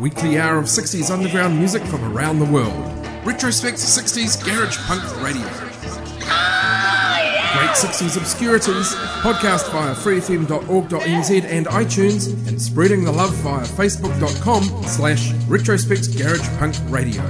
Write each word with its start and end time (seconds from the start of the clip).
Weekly 0.00 0.38
hour 0.38 0.56
of 0.56 0.64
60s 0.64 1.10
underground 1.10 1.58
music 1.58 1.82
from 1.82 2.02
around 2.16 2.38
the 2.38 2.46
world. 2.46 2.72
Retrospect 3.22 3.76
60s 3.76 4.42
Garage 4.42 4.78
Punk 4.86 5.02
Radio. 5.22 5.46
Great 7.52 7.76
60s 7.76 8.16
obscurities, 8.16 8.94
podcast 9.20 9.70
via 9.70 9.94
freefm.org.nz 9.94 11.44
and 11.44 11.66
iTunes, 11.66 12.48
and 12.48 12.62
spreading 12.62 13.04
the 13.04 13.12
love 13.12 13.34
via 13.34 13.66
facebook.com 13.66 14.62
slash 14.84 15.34
retrospect 15.48 16.16
garage 16.16 16.48
punk 16.58 16.76
radio. 16.88 17.22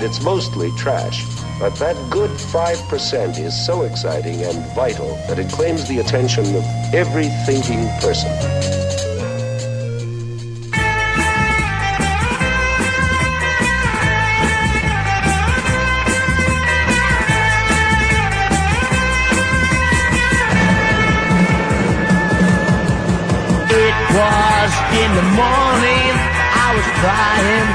It's 0.00 0.22
mostly 0.22 0.70
trash, 0.78 1.26
but 1.60 1.74
that 1.76 1.94
good 2.10 2.30
5% 2.30 3.38
is 3.38 3.66
so 3.66 3.82
exciting 3.82 4.40
and 4.42 4.64
vital 4.74 5.16
that 5.28 5.38
it 5.38 5.52
claims 5.52 5.86
the 5.88 5.98
attention 5.98 6.46
of 6.56 6.64
every 6.94 7.28
thinking 7.44 7.86
person. 8.00 9.11
The 25.18 25.26
morning, 25.36 26.12
I 26.64 26.68
was 26.76 26.88
crying, 27.00 27.66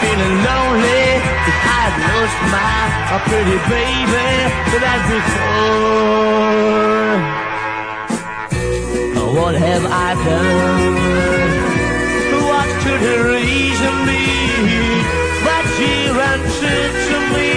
feeling 0.00 0.34
lonely, 0.48 1.04
cause 1.44 1.58
I 1.62 1.78
had 1.86 1.94
lost 2.10 2.38
my 2.54 2.80
a 3.16 3.18
pretty 3.28 3.58
baby 3.70 4.28
the 4.72 4.78
night 4.86 5.04
before. 5.14 7.14
Oh, 9.18 9.28
What 9.38 9.54
have 9.54 9.84
I 9.86 10.08
done? 10.26 10.94
What 12.50 12.68
could 12.82 13.00
the 13.00 13.18
reason 13.34 13.94
be? 14.08 14.24
But 15.46 15.64
she 15.76 15.90
answered 16.10 16.92
to 17.08 17.16
me 17.36 17.52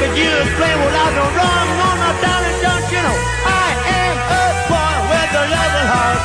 that 0.00 0.12
you 0.20 0.32
play 0.58 0.74
without 0.84 1.12
no 1.18 1.26
wrong, 1.36 1.66
oh, 1.66 1.80
no, 1.80 1.88
no, 2.02 2.10
darling, 2.22 2.58
don't 2.62 2.86
you 2.94 3.02
know? 3.06 3.18
I 3.66 3.68
am 4.00 4.16
a 4.38 4.42
boy 4.70 4.96
with 5.10 5.40
a 5.42 5.44
loving 5.54 5.88
heart. 5.94 6.20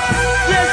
Yes, 0.54 0.69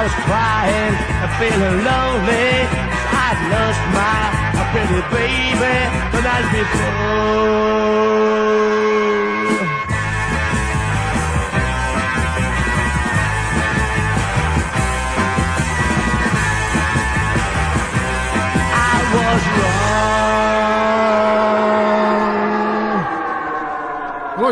I 0.00 0.02
was 0.02 0.16
crying, 0.24 0.96
and 1.20 1.30
feeling 1.36 1.84
lonely. 1.84 2.64
I'd 3.12 3.36
lost 3.52 3.82
my 3.92 4.40
pretty 4.72 5.00
baby 5.12 5.76
the 6.16 6.20
night 6.24 6.48
before. 6.56 7.60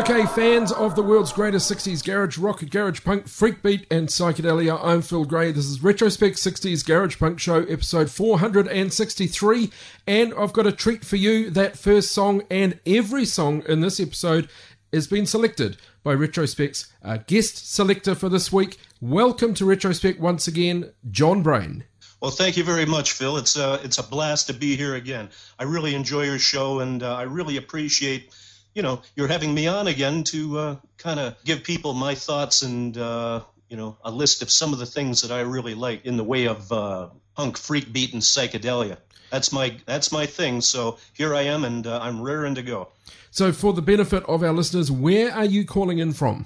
Okay, 0.09 0.25
fans 0.25 0.71
of 0.71 0.95
the 0.95 1.03
world's 1.03 1.31
greatest 1.31 1.71
60s 1.71 2.03
garage 2.03 2.39
rock, 2.39 2.67
garage 2.71 3.03
punk, 3.03 3.27
freak 3.27 3.61
beat, 3.61 3.85
and 3.91 4.07
psychedelia, 4.07 4.79
I'm 4.83 5.03
Phil 5.03 5.23
Gray. 5.23 5.51
This 5.51 5.65
is 5.65 5.83
Retrospect 5.83 6.37
60s 6.37 6.83
Garage 6.83 7.19
Punk 7.19 7.39
Show, 7.39 7.61
episode 7.65 8.09
463, 8.09 9.69
and 10.07 10.33
I've 10.33 10.51
got 10.51 10.65
a 10.65 10.71
treat 10.71 11.05
for 11.05 11.15
you. 11.15 11.51
That 11.51 11.77
first 11.77 12.11
song 12.11 12.41
and 12.49 12.79
every 12.87 13.23
song 13.23 13.61
in 13.69 13.81
this 13.81 13.99
episode 13.99 14.49
has 14.91 15.05
been 15.05 15.27
selected 15.27 15.77
by 16.01 16.15
Retrospect's 16.15 16.91
uh, 17.03 17.17
guest 17.27 17.71
selector 17.71 18.15
for 18.15 18.29
this 18.29 18.51
week. 18.51 18.79
Welcome 18.99 19.53
to 19.53 19.65
Retrospect 19.65 20.19
once 20.19 20.47
again, 20.47 20.91
John 21.11 21.43
Brain. 21.43 21.83
Well, 22.19 22.31
thank 22.31 22.57
you 22.57 22.63
very 22.63 22.85
much, 22.85 23.11
Phil. 23.11 23.37
It's 23.37 23.55
a, 23.57 23.79
it's 23.83 23.99
a 23.99 24.03
blast 24.03 24.47
to 24.47 24.53
be 24.53 24.75
here 24.75 24.95
again. 24.95 25.29
I 25.59 25.63
really 25.63 25.93
enjoy 25.93 26.23
your 26.23 26.39
show, 26.39 26.79
and 26.79 27.03
uh, 27.03 27.15
I 27.15 27.21
really 27.21 27.57
appreciate, 27.57 28.33
you 28.79 28.83
know, 28.83 29.01
you're 29.17 29.27
having 29.27 29.53
me 29.53 29.67
on 29.67 29.87
again 29.87 30.23
to 30.23 30.57
uh, 30.57 30.75
kind 30.97 31.19
of 31.19 31.35
give 31.43 31.65
people 31.65 31.93
my 31.93 32.15
thoughts 32.15 32.61
and, 32.61 32.97
uh, 32.97 33.41
you 33.67 33.75
know, 33.75 33.97
a 34.05 34.09
list 34.09 34.41
of 34.41 34.49
some 34.49 34.71
of 34.71 34.79
the 34.79 34.85
things 34.85 35.21
that 35.21 35.31
I 35.31 35.41
really 35.41 35.75
like 35.75 36.05
in 36.05 36.15
the 36.15 36.23
way 36.23 36.45
of 36.47 36.71
uh, 36.71 37.09
punk, 37.35 37.57
freak 37.57 37.91
beat, 37.91 38.13
and 38.13 38.21
psychedelia. 38.21 38.95
That's 39.31 39.51
my 39.51 39.75
that's 39.85 40.13
my 40.13 40.25
thing. 40.25 40.61
So 40.61 40.97
here 41.11 41.35
I 41.35 41.41
am, 41.41 41.65
and 41.65 41.85
uh, 41.85 41.99
I'm 42.01 42.21
raring 42.21 42.55
to 42.55 42.61
go. 42.61 42.87
So, 43.31 43.51
for 43.51 43.73
the 43.73 43.81
benefit 43.81 44.23
of 44.29 44.43
our 44.43 44.53
listeners, 44.53 44.89
where 44.89 45.33
are 45.33 45.43
you 45.43 45.65
calling 45.65 45.99
in 45.99 46.13
from? 46.13 46.45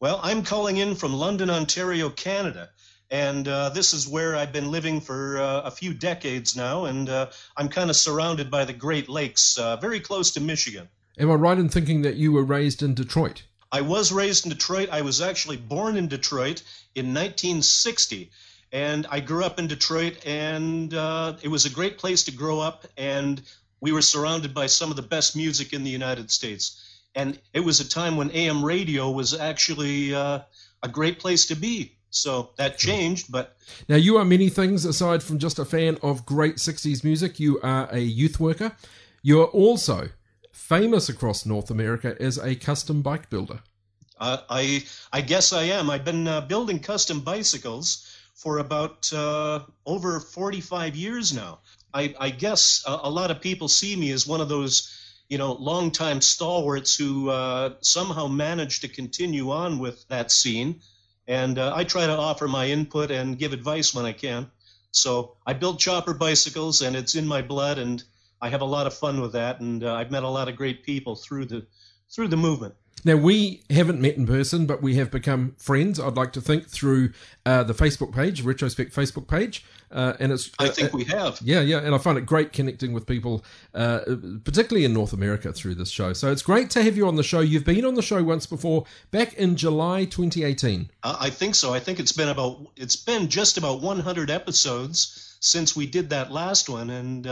Well, 0.00 0.18
I'm 0.22 0.42
calling 0.42 0.78
in 0.78 0.94
from 0.94 1.12
London, 1.12 1.50
Ontario, 1.50 2.08
Canada. 2.08 2.70
And 3.12 3.46
uh, 3.46 3.68
this 3.68 3.92
is 3.92 4.08
where 4.08 4.34
I've 4.34 4.52
been 4.52 4.70
living 4.70 5.02
for 5.02 5.38
uh, 5.38 5.60
a 5.60 5.70
few 5.70 5.92
decades 5.92 6.56
now. 6.56 6.86
And 6.86 7.10
uh, 7.10 7.26
I'm 7.58 7.68
kind 7.68 7.90
of 7.90 7.96
surrounded 7.96 8.50
by 8.50 8.64
the 8.64 8.72
Great 8.72 9.06
Lakes, 9.10 9.58
uh, 9.58 9.76
very 9.76 10.00
close 10.00 10.30
to 10.32 10.40
Michigan. 10.40 10.88
Am 11.18 11.30
I 11.30 11.34
right 11.34 11.58
in 11.58 11.68
thinking 11.68 12.02
that 12.02 12.16
you 12.16 12.32
were 12.32 12.42
raised 12.42 12.82
in 12.82 12.94
Detroit? 12.94 13.42
I 13.70 13.82
was 13.82 14.12
raised 14.12 14.46
in 14.46 14.50
Detroit. 14.50 14.88
I 14.90 15.02
was 15.02 15.20
actually 15.20 15.58
born 15.58 15.96
in 15.96 16.08
Detroit 16.08 16.62
in 16.94 17.06
1960. 17.06 18.30
And 18.72 19.06
I 19.10 19.20
grew 19.20 19.44
up 19.44 19.58
in 19.58 19.66
Detroit, 19.66 20.24
and 20.24 20.94
uh, 20.94 21.36
it 21.42 21.48
was 21.48 21.66
a 21.66 21.70
great 21.70 21.98
place 21.98 22.24
to 22.24 22.32
grow 22.32 22.58
up. 22.60 22.86
And 22.96 23.42
we 23.80 23.92
were 23.92 24.00
surrounded 24.00 24.54
by 24.54 24.66
some 24.66 24.88
of 24.88 24.96
the 24.96 25.02
best 25.02 25.36
music 25.36 25.74
in 25.74 25.84
the 25.84 25.90
United 25.90 26.30
States. 26.30 27.00
And 27.14 27.38
it 27.52 27.60
was 27.60 27.80
a 27.80 27.88
time 27.88 28.16
when 28.16 28.30
AM 28.30 28.64
radio 28.64 29.10
was 29.10 29.38
actually 29.38 30.14
uh, 30.14 30.40
a 30.82 30.88
great 30.88 31.18
place 31.18 31.44
to 31.46 31.54
be. 31.54 31.96
So 32.08 32.50
that 32.56 32.78
changed, 32.78 33.32
but 33.32 33.56
Now, 33.88 33.96
you 33.96 34.18
are 34.18 34.24
many 34.24 34.50
things 34.50 34.84
aside 34.84 35.22
from 35.22 35.38
just 35.38 35.58
a 35.58 35.64
fan 35.64 35.98
of 36.02 36.26
great 36.26 36.56
60s 36.56 37.04
music. 37.04 37.40
You 37.40 37.58
are 37.62 37.88
a 37.90 38.00
youth 38.00 38.38
worker. 38.38 38.72
You 39.22 39.40
are 39.40 39.46
also 39.46 40.10
famous 40.52 41.08
across 41.08 41.44
North 41.44 41.70
America 41.70 42.14
as 42.20 42.38
a 42.38 42.54
custom 42.54 43.02
bike 43.02 43.28
builder. 43.28 43.60
Uh, 44.18 44.38
I 44.48 44.84
I 45.12 45.20
guess 45.20 45.52
I 45.52 45.64
am. 45.64 45.90
I've 45.90 46.04
been 46.04 46.28
uh, 46.28 46.42
building 46.42 46.78
custom 46.78 47.20
bicycles 47.20 48.08
for 48.34 48.58
about 48.58 49.12
uh, 49.12 49.60
over 49.84 50.20
45 50.20 50.96
years 50.96 51.32
now. 51.32 51.60
I, 51.94 52.14
I 52.18 52.30
guess 52.30 52.84
a, 52.86 53.00
a 53.04 53.10
lot 53.10 53.30
of 53.30 53.40
people 53.40 53.68
see 53.68 53.96
me 53.96 54.10
as 54.10 54.26
one 54.26 54.40
of 54.40 54.48
those, 54.48 54.90
you 55.28 55.38
know, 55.38 55.52
longtime 55.52 56.20
stalwarts 56.20 56.96
who 56.96 57.30
uh, 57.30 57.74
somehow 57.80 58.26
managed 58.26 58.82
to 58.82 58.88
continue 58.88 59.50
on 59.50 59.78
with 59.78 60.06
that 60.08 60.32
scene. 60.32 60.80
And 61.28 61.58
uh, 61.58 61.72
I 61.74 61.84
try 61.84 62.06
to 62.06 62.16
offer 62.16 62.48
my 62.48 62.66
input 62.68 63.10
and 63.10 63.38
give 63.38 63.52
advice 63.52 63.94
when 63.94 64.06
I 64.06 64.12
can. 64.12 64.50
So 64.90 65.36
I 65.46 65.52
build 65.52 65.78
chopper 65.78 66.14
bicycles, 66.14 66.82
and 66.82 66.96
it's 66.96 67.14
in 67.14 67.26
my 67.26 67.42
blood, 67.42 67.78
and 67.78 68.02
I 68.42 68.50
have 68.50 68.60
a 68.60 68.66
lot 68.66 68.86
of 68.86 68.92
fun 68.92 69.20
with 69.20 69.32
that. 69.32 69.60
And 69.60 69.84
uh, 69.84 69.94
I've 69.94 70.10
met 70.10 70.24
a 70.24 70.28
lot 70.28 70.48
of 70.48 70.56
great 70.56 70.82
people 70.82 71.16
through 71.16 71.46
the 71.46 71.66
through 72.10 72.28
the 72.28 72.36
movement. 72.36 72.74
Now, 73.04 73.16
we 73.16 73.62
haven't 73.68 74.00
met 74.00 74.16
in 74.16 74.26
person, 74.26 74.66
but 74.66 74.80
we 74.80 74.94
have 74.94 75.10
become 75.10 75.56
friends, 75.58 75.98
I'd 75.98 76.14
like 76.14 76.32
to 76.34 76.40
think, 76.40 76.68
through 76.68 77.12
uh, 77.44 77.64
the 77.64 77.72
Facebook 77.72 78.14
page, 78.14 78.42
Retrospect 78.42 78.94
Facebook 78.94 79.26
page. 79.26 79.64
Uh, 79.90 80.12
and 80.20 80.30
it's 80.30 80.50
I 80.58 80.68
uh, 80.68 80.70
think 80.70 80.92
we 80.92 81.04
have. 81.04 81.40
yeah, 81.42 81.60
yeah, 81.60 81.78
and 81.78 81.94
I 81.94 81.98
find 81.98 82.16
it 82.16 82.26
great 82.26 82.52
connecting 82.52 82.92
with 82.92 83.06
people, 83.06 83.44
uh, 83.74 84.00
particularly 84.44 84.84
in 84.84 84.94
North 84.94 85.12
America, 85.12 85.52
through 85.52 85.74
this 85.74 85.90
show. 85.90 86.12
So 86.12 86.30
it's 86.30 86.42
great 86.42 86.70
to 86.70 86.82
have 86.82 86.96
you 86.96 87.08
on 87.08 87.16
the 87.16 87.24
show. 87.24 87.40
You've 87.40 87.64
been 87.64 87.84
on 87.84 87.94
the 87.94 88.02
show 88.02 88.22
once 88.22 88.46
before, 88.46 88.84
back 89.10 89.34
in 89.34 89.56
July 89.56 90.04
2018. 90.04 90.90
Uh, 91.02 91.16
I 91.18 91.28
think 91.28 91.56
so. 91.56 91.74
I 91.74 91.80
think 91.80 91.98
it's 91.98 92.12
been 92.12 92.28
about 92.28 92.68
it's 92.76 92.96
been 92.96 93.28
just 93.28 93.58
about 93.58 93.80
100 93.80 94.30
episodes 94.30 95.36
since 95.40 95.74
we 95.74 95.86
did 95.86 96.10
that 96.10 96.30
last 96.30 96.68
one, 96.68 96.88
and 96.88 97.26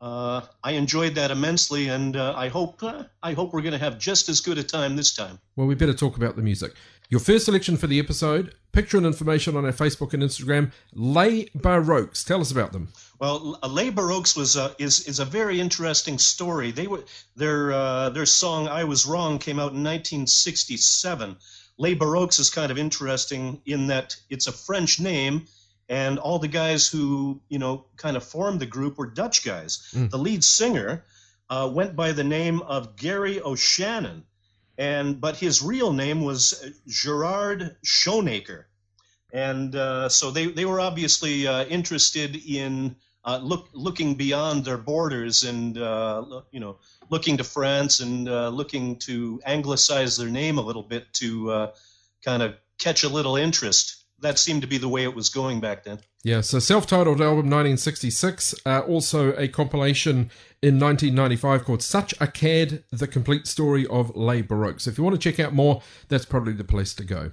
uh, 0.00 0.42
I 0.62 0.72
enjoyed 0.72 1.14
that 1.16 1.30
immensely. 1.30 1.88
And 1.88 2.16
uh, 2.16 2.34
I 2.36 2.48
hope 2.48 2.82
uh, 2.82 3.04
I 3.22 3.32
hope 3.32 3.52
we're 3.52 3.62
going 3.62 3.72
to 3.72 3.78
have 3.78 3.98
just 3.98 4.28
as 4.28 4.40
good 4.40 4.58
a 4.58 4.62
time 4.62 4.96
this 4.96 5.14
time. 5.14 5.38
Well, 5.56 5.66
we 5.66 5.74
better 5.74 5.94
talk 5.94 6.16
about 6.16 6.36
the 6.36 6.42
music. 6.42 6.72
Your 7.10 7.20
first 7.20 7.46
selection 7.46 7.78
for 7.78 7.86
the 7.86 7.98
episode, 7.98 8.54
picture 8.72 8.98
and 8.98 9.06
information 9.06 9.56
on 9.56 9.64
our 9.64 9.72
Facebook 9.72 10.12
and 10.12 10.22
Instagram, 10.22 10.72
Les 10.92 11.48
Baroques. 11.56 12.22
Tell 12.22 12.42
us 12.42 12.50
about 12.50 12.72
them. 12.72 12.88
Well, 13.18 13.58
Les 13.66 13.90
Baroques 13.90 14.36
was 14.36 14.56
a, 14.56 14.74
is 14.78 15.08
is 15.08 15.18
a 15.18 15.24
very 15.24 15.58
interesting 15.58 16.18
story. 16.18 16.70
They 16.70 16.86
were 16.86 17.04
their 17.34 17.72
uh, 17.72 18.10
their 18.10 18.26
song 18.26 18.68
"I 18.68 18.84
Was 18.84 19.06
Wrong" 19.06 19.38
came 19.38 19.58
out 19.58 19.72
in 19.72 19.82
1967. 19.82 21.36
Les 21.78 21.94
Baroques 21.94 22.38
is 22.38 22.50
kind 22.50 22.70
of 22.70 22.76
interesting 22.76 23.62
in 23.64 23.86
that 23.86 24.16
it's 24.28 24.46
a 24.46 24.52
French 24.52 25.00
name, 25.00 25.46
and 25.88 26.18
all 26.18 26.38
the 26.38 26.48
guys 26.48 26.86
who 26.86 27.40
you 27.48 27.58
know 27.58 27.84
kind 27.96 28.16
of 28.16 28.24
formed 28.24 28.60
the 28.60 28.66
group 28.66 28.98
were 28.98 29.06
Dutch 29.06 29.44
guys. 29.44 29.90
The 30.08 30.18
lead 30.18 30.44
singer 30.44 31.04
uh, 31.50 31.70
went 31.72 31.96
by 31.96 32.12
the 32.12 32.24
name 32.24 32.60
of 32.62 32.96
Gary 32.96 33.40
O'Shannon, 33.40 34.24
and 34.76 35.20
but 35.20 35.36
his 35.36 35.62
real 35.62 35.92
name 35.92 36.22
was 36.22 36.64
Gerard 36.86 37.76
Schoenaker 37.82 38.68
and 39.32 39.74
uh, 39.74 40.08
so 40.08 40.30
they, 40.30 40.46
they 40.46 40.64
were 40.64 40.80
obviously 40.80 41.46
uh, 41.46 41.64
interested 41.64 42.36
in 42.36 42.96
uh, 43.24 43.38
look 43.42 43.68
looking 43.74 44.14
beyond 44.14 44.64
their 44.64 44.78
borders 44.78 45.42
and 45.42 45.76
uh, 45.76 46.42
you 46.50 46.60
know 46.60 46.78
looking 47.10 47.36
to 47.36 47.44
France 47.44 48.00
and 48.00 48.28
uh, 48.28 48.48
looking 48.48 48.96
to 48.96 49.40
anglicize 49.44 50.16
their 50.16 50.30
name 50.30 50.58
a 50.58 50.62
little 50.62 50.82
bit 50.82 51.12
to 51.14 51.50
uh, 51.50 51.72
kind 52.24 52.42
of 52.42 52.54
catch 52.78 53.04
a 53.04 53.08
little 53.08 53.36
interest. 53.36 53.96
That 54.20 54.38
seemed 54.38 54.62
to 54.62 54.68
be 54.68 54.78
the 54.78 54.88
way 54.88 55.04
it 55.04 55.14
was 55.14 55.28
going 55.28 55.60
back 55.60 55.84
then. 55.84 56.00
Yeah, 56.24 56.40
so 56.40 56.58
self-titled 56.58 57.20
album 57.20 57.46
1966, 57.48 58.54
uh, 58.66 58.80
also 58.80 59.32
a 59.34 59.46
compilation 59.46 60.30
in 60.60 60.80
1995 60.80 61.64
called 61.64 61.82
Such 61.82 62.12
a 62.20 62.26
Cad, 62.26 62.82
The 62.90 63.06
Complete 63.06 63.46
Story 63.46 63.86
of 63.86 64.14
Les 64.16 64.42
Baroque. 64.42 64.80
So 64.80 64.90
if 64.90 64.98
you 64.98 65.04
want 65.04 65.14
to 65.14 65.20
check 65.20 65.38
out 65.38 65.54
more, 65.54 65.82
that's 66.08 66.24
probably 66.24 66.52
the 66.52 66.64
place 66.64 66.94
to 66.94 67.04
go. 67.04 67.30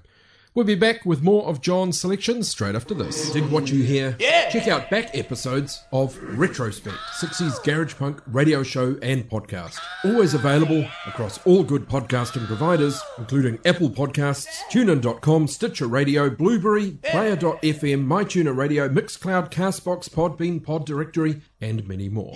We'll 0.56 0.64
be 0.64 0.76
back 0.76 1.06
with 1.06 1.22
more 1.22 1.46
of 1.48 1.60
John's 1.60 2.00
selections 2.00 2.48
straight 2.48 2.76
after 2.76 2.94
this. 2.94 3.30
Dig 3.32 3.44
what 3.50 3.70
you 3.70 3.84
hear? 3.84 4.16
Yeah! 4.22 4.50
Check 4.50 4.70
out 4.70 4.90
back 4.90 5.14
episodes 5.14 5.84
of 5.92 6.16
Retrospect, 6.16 6.96
60s 7.20 7.62
Garage 7.62 7.96
Punk 7.96 8.22
radio 8.26 8.64
show 8.64 8.98
and 9.02 9.30
podcast. 9.30 9.78
Always 10.06 10.34
available 10.34 10.88
across 11.06 11.46
all 11.46 11.66
good 11.66 11.90
podcasting 11.90 12.48
providers, 12.48 13.02
including 13.18 13.60
Apple 13.66 13.90
Podcasts, 13.90 14.48
TuneIn.com, 14.72 15.50
Stitcher 15.50 15.88
Radio, 15.88 16.30
Blubrry, 16.30 16.92
Player.fm, 17.04 18.08
MyTuner 18.08 18.56
Radio, 18.56 18.88
Mixcloud, 18.88 19.52
Castbox, 19.52 20.10
Podbean, 20.10 20.64
Pod 20.64 20.86
Directory, 20.86 21.42
and 21.60 21.86
many 21.86 22.08
more. 22.08 22.34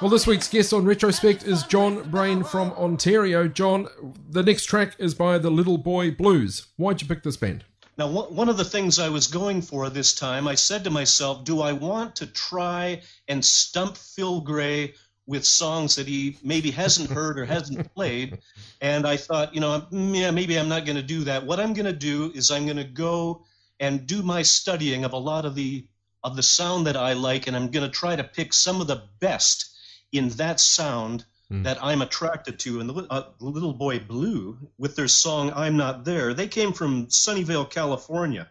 Well, 0.00 0.10
this 0.10 0.26
week's 0.26 0.48
guest 0.48 0.72
on 0.72 0.84
Retrospect 0.84 1.44
is 1.44 1.64
John 1.64 2.08
Brain 2.10 2.44
from 2.44 2.72
Ontario. 2.72 3.48
John, 3.48 3.88
the 4.28 4.42
next 4.42 4.66
track 4.66 4.94
is 4.98 5.14
by 5.14 5.38
the 5.38 5.50
Little 5.50 5.78
Boy 5.78 6.10
Blues. 6.10 6.66
Why'd 6.76 7.00
you 7.00 7.08
pick 7.08 7.22
this 7.22 7.36
band? 7.36 7.64
Now, 7.96 8.06
one 8.08 8.48
of 8.48 8.56
the 8.56 8.64
things 8.64 8.98
I 8.98 9.08
was 9.08 9.26
going 9.26 9.62
for 9.62 9.88
this 9.90 10.14
time, 10.14 10.46
I 10.46 10.54
said 10.54 10.84
to 10.84 10.90
myself, 10.90 11.42
do 11.42 11.62
I 11.62 11.72
want 11.72 12.14
to 12.16 12.26
try 12.26 13.00
and 13.26 13.44
stump 13.44 13.96
Phil 13.96 14.40
Gray 14.40 14.94
with 15.26 15.44
songs 15.44 15.96
that 15.96 16.06
he 16.06 16.36
maybe 16.44 16.70
hasn't 16.70 17.10
heard 17.10 17.38
or 17.38 17.44
hasn't 17.44 17.92
played? 17.94 18.38
And 18.80 19.06
I 19.06 19.16
thought, 19.16 19.54
you 19.54 19.60
know, 19.60 19.86
yeah, 19.90 20.30
maybe 20.30 20.58
I'm 20.58 20.68
not 20.68 20.84
going 20.84 20.96
to 20.96 21.02
do 21.02 21.24
that. 21.24 21.44
What 21.44 21.58
I'm 21.58 21.72
going 21.72 21.86
to 21.86 21.92
do 21.92 22.30
is 22.34 22.50
I'm 22.50 22.66
going 22.66 22.76
to 22.76 22.84
go 22.84 23.44
and 23.80 24.06
do 24.06 24.22
my 24.22 24.42
studying 24.42 25.04
of 25.04 25.12
a 25.12 25.18
lot 25.18 25.44
of 25.44 25.54
the 25.54 25.86
of 26.22 26.36
the 26.36 26.42
sound 26.42 26.86
that 26.86 26.96
I 26.96 27.14
like, 27.14 27.46
and 27.46 27.56
I'm 27.56 27.70
going 27.70 27.86
to 27.86 27.96
try 27.96 28.16
to 28.16 28.24
pick 28.24 28.52
some 28.52 28.80
of 28.80 28.86
the 28.86 29.04
best 29.20 29.76
in 30.12 30.28
that 30.30 30.60
sound 30.60 31.24
that 31.50 31.82
I'm 31.82 32.02
attracted 32.02 32.58
to. 32.60 32.80
And 32.80 32.90
the, 32.90 33.06
uh, 33.08 33.24
Little 33.40 33.72
Boy 33.72 33.98
Blue, 33.98 34.58
with 34.76 34.96
their 34.96 35.08
song 35.08 35.52
"I'm 35.54 35.76
Not 35.76 36.04
There," 36.04 36.34
they 36.34 36.46
came 36.46 36.72
from 36.72 37.06
Sunnyvale, 37.06 37.70
California. 37.70 38.48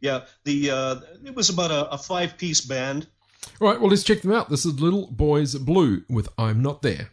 Yeah, 0.00 0.24
the 0.44 0.70
uh, 0.70 0.96
it 1.24 1.34
was 1.34 1.50
about 1.50 1.70
a, 1.70 1.90
a 1.90 1.98
five 1.98 2.36
piece 2.36 2.60
band. 2.60 3.06
All 3.60 3.68
right, 3.68 3.80
well, 3.80 3.90
let's 3.90 4.02
check 4.02 4.22
them 4.22 4.32
out. 4.32 4.50
This 4.50 4.64
is 4.64 4.80
Little 4.80 5.06
Boys 5.08 5.54
Blue 5.54 6.02
with 6.08 6.28
I'm 6.36 6.62
Not 6.62 6.82
There. 6.82 7.10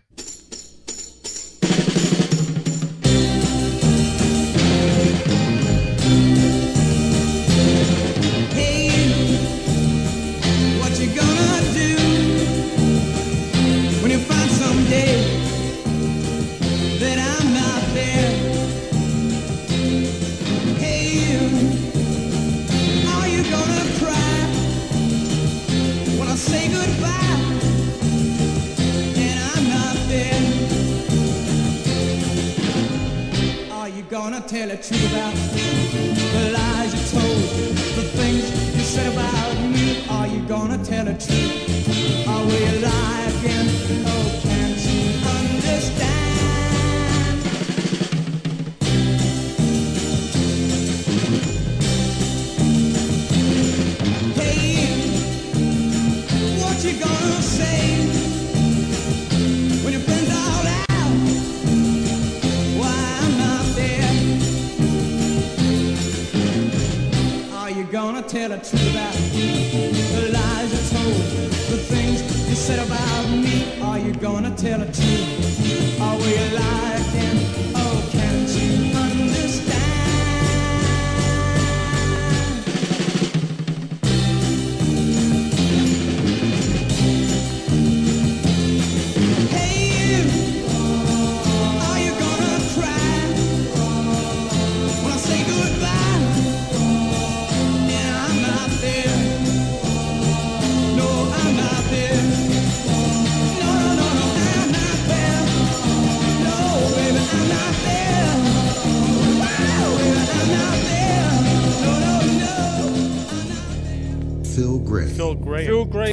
Gonna 34.31 34.47
tell 34.47 34.67
the 34.67 34.77
truth 34.77 35.11
about 35.11 35.33
the 35.33 36.51
lies 36.51 36.93
you 36.93 37.19
told, 37.19 37.41
the 37.95 38.03
things 38.13 38.75
you 38.75 38.81
said 38.81 39.11
about 39.11 39.55
me? 39.71 40.05
Are 40.07 40.27
you 40.27 40.47
gonna 40.47 40.77
tell 40.85 41.05
the 41.05 41.13
truth? 41.13 42.27
Are 42.27 42.45
we 42.45 42.63
you 42.63 43.28
tell 68.39 68.49
the 68.49 68.57
truth 68.57 68.91
about 68.91 69.13
the 70.15 70.31
lies 70.31 70.71
you 70.71 70.97
told, 70.97 71.13
the 71.71 71.77
things 71.91 72.21
you 72.47 72.55
said 72.55 72.79
about 72.79 73.29
me? 73.29 73.81
Are 73.81 73.99
you 73.99 74.13
gonna 74.13 74.55
tell 74.55 74.79
the 74.79 74.85
truth? 74.85 75.99
Or 75.99 76.15
will 76.15 76.29
you 76.39 76.57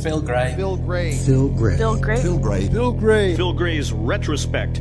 Gray. 0.01 0.11
Phil 0.11 0.21
Gray. 0.21 0.55
Phil 0.57 0.77
Gray. 0.77 1.17
Phil 1.17 1.49
Gray. 1.49 1.77
Phil 1.77 1.97
Gray. 1.97 2.21
Phil 2.21 2.39
Gray. 2.39 2.69
Phil 2.69 2.93
Gray. 2.93 3.37
Phil 3.37 3.53
Gray's 3.53 3.93
retrospect. 3.93 4.81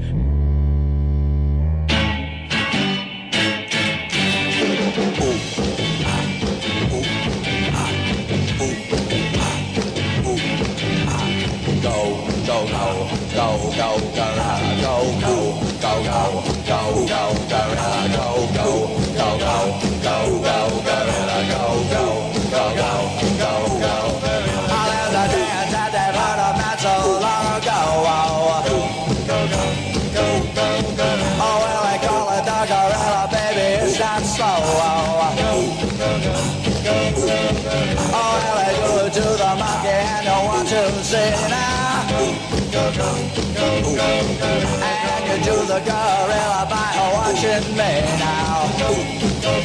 And 45.76 45.84
the 45.84 45.92
gorilla 45.92 46.64
by 46.70 46.96
watching 47.12 47.68
me 47.76 47.92
now. 48.16 48.64
Go, 48.80 48.88
go, 48.88 49.60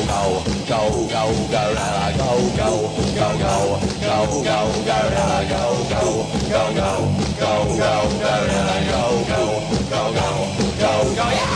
go, 0.00 0.40
go, 0.64 1.20
gorilla, 1.52 2.08
go, 2.16 2.30
go, 2.56 2.70
go, 3.16 3.28
go, 3.36 3.52
go, 4.00 4.16
go, 4.40 4.58
gorilla, 4.88 5.38
go, 5.50 5.62
go, 5.90 6.24
go, 6.48 6.62
go, 6.72 6.92
go, 7.36 7.52
go, 7.76 7.92
gorilla, 8.16 8.76
go, 8.88 9.04
go, 9.28 9.44
go, 9.90 10.02
go, 10.16 10.28
go, 10.80 10.92
go, 11.16 11.26
yeah! 11.28 11.52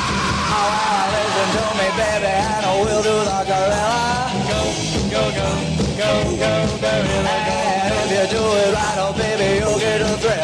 Oh, 0.52 0.68
well, 0.68 1.08
listen 1.14 1.48
to 1.56 1.64
me, 1.78 1.88
baby, 1.96 2.36
and 2.36 2.68
we'll 2.84 3.00
do 3.00 3.16
the 3.24 3.40
gorilla. 3.48 4.28
Go, 4.44 4.60
go, 5.08 5.22
go, 5.32 5.48
go, 5.96 6.10
go, 6.36 6.52
gorilla, 6.84 7.36
go. 7.48 7.56
And 7.84 7.96
if 7.96 8.12
you 8.12 8.24
do 8.36 8.44
it 8.44 8.74
right, 8.74 8.98
oh, 8.98 9.12
baby, 9.16 9.48
you'll 9.60 9.78
get 9.78 10.02
a 10.02 10.12
thrill. 10.18 10.43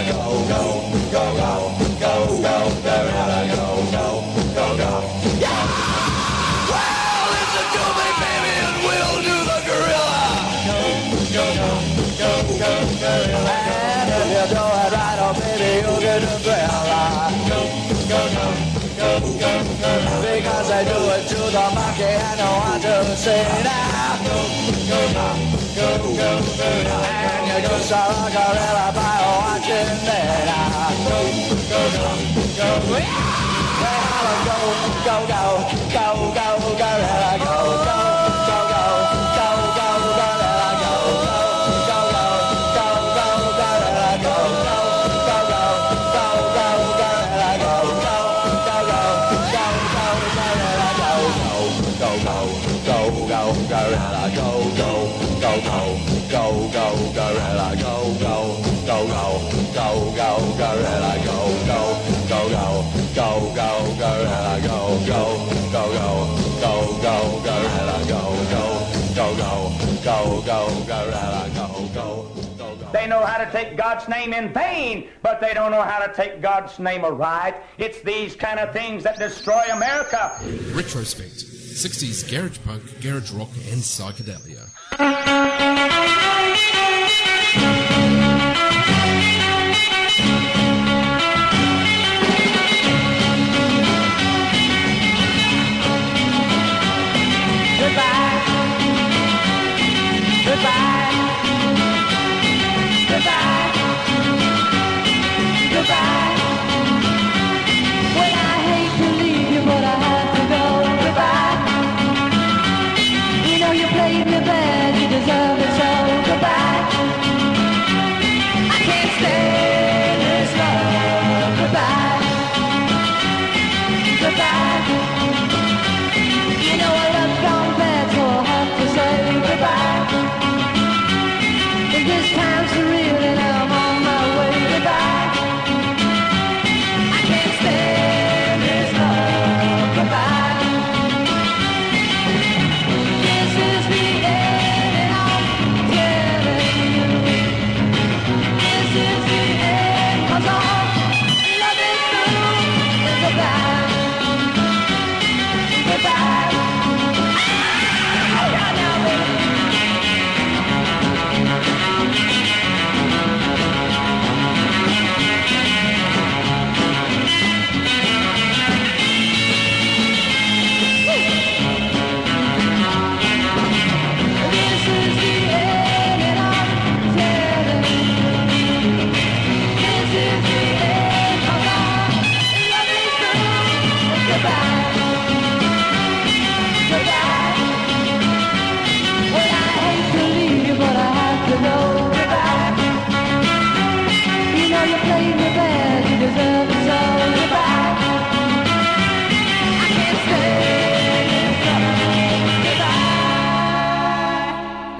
Because 20.61 20.77
I 20.77 20.83
do 20.85 20.93
it 20.93 21.25
to 21.25 21.41
the 21.57 21.65
monkey, 21.73 22.03
and 22.05 22.37
I 22.37 22.45
want 22.53 22.83
to 22.83 23.17
see 23.17 23.33
now. 23.65 24.13
Go, 24.21 24.37
go, 24.93 25.01
go, 25.73 25.89
go, 25.97 26.29
go, 26.29 26.97
you 27.49 27.57
just 27.65 27.89
saw 27.89 28.05
a 28.05 28.29
gorilla 28.29 28.93
by 28.93 29.25
watching 29.41 29.89
me 30.05 30.21
now. 30.45 30.93
Go, 31.09 31.17
go, 31.65 31.81
go, 31.97 32.13
go, 32.61 32.93
yeah! 32.93 33.41
Well, 33.81 34.37
go, 34.45 34.61
go, 35.01 35.17
go, 35.33 35.65
go, 35.97 36.29
go, 36.37 36.77
gorilla, 36.77 37.30
go, 62.51 62.83
go, 63.15 63.53
go, 63.55 63.95
go, 63.95 63.97
gorilla, 63.97 64.59
go, 64.61 64.99
go, 65.07 65.23
go, 65.71 65.85
go, 66.61 67.01
go, 67.01 67.41
go, 67.43 67.59
go, 67.63 68.31
go, 68.45 68.71
go, 69.15 69.41
go, 70.03 70.41
go, 70.41 70.43
go, 70.45 70.85
go, 70.85 71.07
go, 71.55 72.31
go, 72.57 72.75
go. 72.75 72.91
They 72.91 73.07
know 73.07 73.25
how 73.25 73.43
to 73.43 73.49
take 73.51 73.77
God's 73.77 74.09
name 74.09 74.33
in 74.33 74.51
vain, 74.53 75.07
but 75.21 75.39
they 75.39 75.53
don't 75.53 75.71
know 75.71 75.81
how 75.81 76.05
to 76.05 76.13
take 76.13 76.41
God's 76.41 76.77
name 76.77 77.05
aright. 77.05 77.55
It's 77.77 78.01
these 78.01 78.35
kind 78.35 78.59
of 78.59 78.73
things 78.73 79.03
that 79.03 79.17
destroy 79.17 79.63
America. 79.71 80.31
Retrospect 80.73 81.45
60s 81.71 82.29
garage 82.29 82.59
punk, 82.65 82.83
garage 83.01 83.31
rock, 83.31 83.49
and 83.71 83.81
psychedelia. 83.81 84.67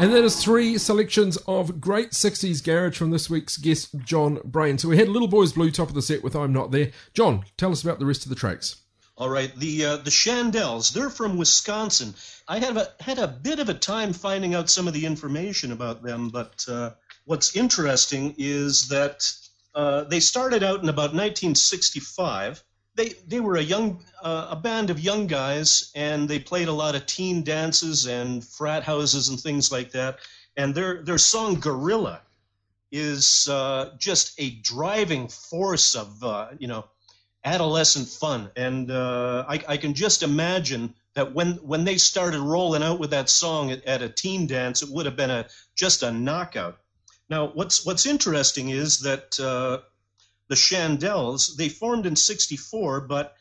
And 0.02 0.12
that 0.14 0.24
is 0.24 0.44
three 0.44 0.80
selections 0.80 1.38
of 1.46 1.80
great 1.80 2.10
60s 2.10 2.64
garage 2.64 2.98
from 2.98 3.12
this 3.12 3.30
week's 3.30 3.56
guest, 3.58 3.94
John 4.00 4.40
Brain. 4.44 4.80
So 4.80 4.90
we 4.90 4.98
had 4.98 5.08
Little 5.08 5.28
Boys 5.28 5.54
Blue 5.54 5.70
top 5.70 5.90
of 5.90 5.94
the 5.94 6.02
set 6.02 6.24
with 6.24 6.36
I'm 6.36 6.52
Not 6.52 6.72
There. 6.72 6.90
John, 7.14 7.46
tell 7.56 7.72
us 7.72 7.84
about 7.84 8.00
the 8.00 8.08
rest 8.08 8.26
of 8.26 8.30
the 8.30 8.36
tracks. 8.36 8.78
All 9.16 9.30
right, 9.30 9.56
the 9.56 9.86
uh, 9.86 9.98
the 9.98 10.10
Shandells, 10.10 10.92
they're 10.92 11.12
from 11.12 11.38
Wisconsin. 11.38 12.16
I 12.48 12.58
have 12.58 12.78
a, 12.78 12.88
had 13.00 13.20
a 13.20 13.28
bit 13.28 13.60
of 13.60 13.70
a 13.70 13.76
time 13.76 14.12
finding 14.12 14.56
out 14.56 14.72
some 14.72 14.88
of 14.88 14.96
the 14.96 15.06
information 15.06 15.72
about 15.72 16.02
them, 16.02 16.30
but 16.30 16.66
uh, 16.68 16.94
what's 17.26 17.56
interesting 17.56 18.34
is 18.40 18.88
that 18.88 19.32
uh, 19.76 20.06
they 20.06 20.20
started 20.20 20.64
out 20.64 20.82
in 20.82 20.90
about 20.90 21.14
1965. 21.14 22.64
They 22.96 23.10
they 23.28 23.40
were 23.40 23.56
a 23.56 23.64
young 23.64 24.04
uh, 24.22 24.48
a 24.52 24.56
band 24.56 24.90
of 24.90 25.00
young 25.00 25.28
guys, 25.28 25.92
and 25.96 26.28
they 26.30 26.40
played 26.40 26.68
a 26.68 26.74
lot 26.74 26.96
of 26.96 27.06
teen 27.06 27.44
dances 27.44 28.06
and 28.06 28.44
frat 28.44 28.84
houses 28.84 29.30
and 29.30 29.40
things 29.40 29.72
like 29.72 29.92
that. 29.92 30.20
And 30.58 30.76
their 30.76 31.02
their 31.02 31.18
song 31.18 31.60
"Gorilla" 31.60 32.22
is 32.92 33.48
uh, 33.50 33.92
just 33.98 34.34
a 34.38 34.50
driving 34.50 35.28
force 35.30 35.96
of 35.96 36.24
uh, 36.24 36.50
you 36.60 36.68
know 36.68 36.86
adolescent 37.44 38.08
fun, 38.08 38.52
and 38.56 38.92
uh, 38.92 39.46
I, 39.48 39.64
I, 39.68 39.78
can 39.78 39.94
just 39.94 40.22
imagine 40.22 40.94
that 41.14 41.34
when 41.34 41.54
when 41.64 41.86
they 41.86 41.98
started 41.98 42.40
rolling 42.40 42.84
out 42.84 43.00
with 43.00 43.12
that 43.12 43.30
song 43.30 43.72
at, 43.72 43.84
at, 43.86 44.02
a 44.02 44.10
teen 44.10 44.48
dance, 44.48 44.84
it 44.84 44.90
would 44.90 45.06
have 45.06 45.16
been 45.16 45.32
a 45.32 45.48
just 45.76 46.04
a 46.04 46.12
knockout. 46.12 46.80
Now, 47.30 47.48
what's 47.48 47.86
what's 47.86 48.06
interesting 48.06 48.70
is 48.70 49.00
that 49.00 49.40
uh, 49.40 49.80
the 50.52 50.56
Shandells 50.56 51.56
they 51.56 51.70
formed 51.70 52.06
in 52.06 52.16
'64, 52.16 53.02
but 53.02 53.36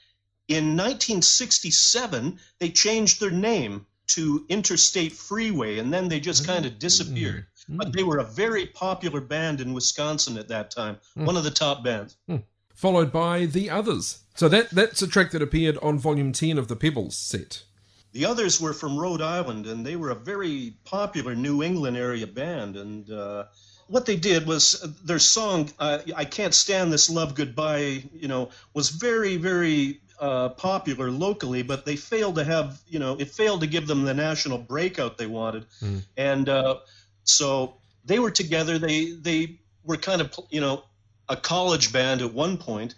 in 0.49 0.77
1967 0.77 2.41
they 2.59 2.71
changed 2.71 3.21
their 3.21 3.31
name 3.31 3.87
to 4.09 4.47
Interstate 4.49 5.13
Freeway, 5.13 5.79
and 5.79 5.93
then 5.93 6.09
they 6.09 6.21
just 6.21 6.47
kind 6.47 6.65
of 6.65 6.79
disappeared. 6.79 7.47
Mm-hmm. 7.63 7.77
But 7.77 7.93
they 7.93 8.03
were 8.03 8.19
a 8.19 8.25
very 8.25 8.67
popular 8.67 9.21
band 9.21 9.61
in 9.61 9.75
Wisconsin 9.75 10.39
at 10.39 10.49
that 10.49 10.71
time, 10.71 10.99
mm. 11.17 11.27
one 11.27 11.37
of 11.37 11.45
the 11.45 11.51
top 11.51 11.85
bands. 11.85 12.17
Mm 12.29 12.43
followed 12.81 13.13
by 13.13 13.45
The 13.45 13.69
Others. 13.69 14.21
So 14.35 14.49
that 14.49 14.71
that's 14.71 15.03
a 15.03 15.07
track 15.07 15.33
that 15.33 15.43
appeared 15.43 15.77
on 15.83 15.99
volume 15.99 16.33
10 16.33 16.57
of 16.57 16.69
the 16.69 16.77
Pebbles 16.77 17.15
set. 17.15 17.65
The 18.13 18.25
others 18.25 18.59
were 18.59 18.73
from 18.73 18.99
Rhode 18.99 19.21
Island, 19.21 19.67
and 19.67 19.85
they 19.85 19.97
were 19.97 20.09
a 20.09 20.15
very 20.15 20.77
popular 20.85 21.35
New 21.35 21.63
England 21.63 21.99
area 21.99 22.27
band. 22.27 22.77
And 22.77 23.11
uh, 23.11 23.45
what 23.91 24.07
they 24.07 24.17
did 24.17 24.47
was 24.47 24.83
uh, 24.83 24.89
their 25.05 25.19
song 25.19 25.69
uh, 25.79 25.99
"I 26.17 26.25
Can't 26.25 26.55
Stand 26.55 26.93
This 26.93 27.11
Love 27.11 27.35
Goodbye," 27.35 28.05
you 28.15 28.29
know, 28.29 28.51
was 28.73 28.91
very, 28.91 29.37
very 29.37 30.01
uh, 30.21 30.51
popular 30.51 31.11
locally, 31.11 31.63
but 31.63 31.85
they 31.85 31.97
failed 31.97 32.37
to 32.37 32.45
have, 32.45 32.81
you 32.87 33.01
know, 33.01 33.17
it 33.19 33.31
failed 33.31 33.63
to 33.63 33.67
give 33.67 33.87
them 33.87 34.05
the 34.05 34.15
national 34.15 34.59
breakout 34.59 35.19
they 35.19 35.27
wanted. 35.27 35.67
Mm. 35.83 36.03
And 36.17 36.49
uh, 36.49 36.77
so 37.25 37.75
they 38.05 38.21
were 38.21 38.31
together. 38.31 38.79
They 38.79 39.11
they 39.11 39.59
were 39.85 39.97
kind 39.97 40.21
of, 40.21 40.39
you 40.51 40.61
know, 40.61 40.85
a 41.29 41.37
college 41.37 41.93
band 41.93 42.23
at 42.23 42.33
one 42.33 42.59
point, 42.59 42.95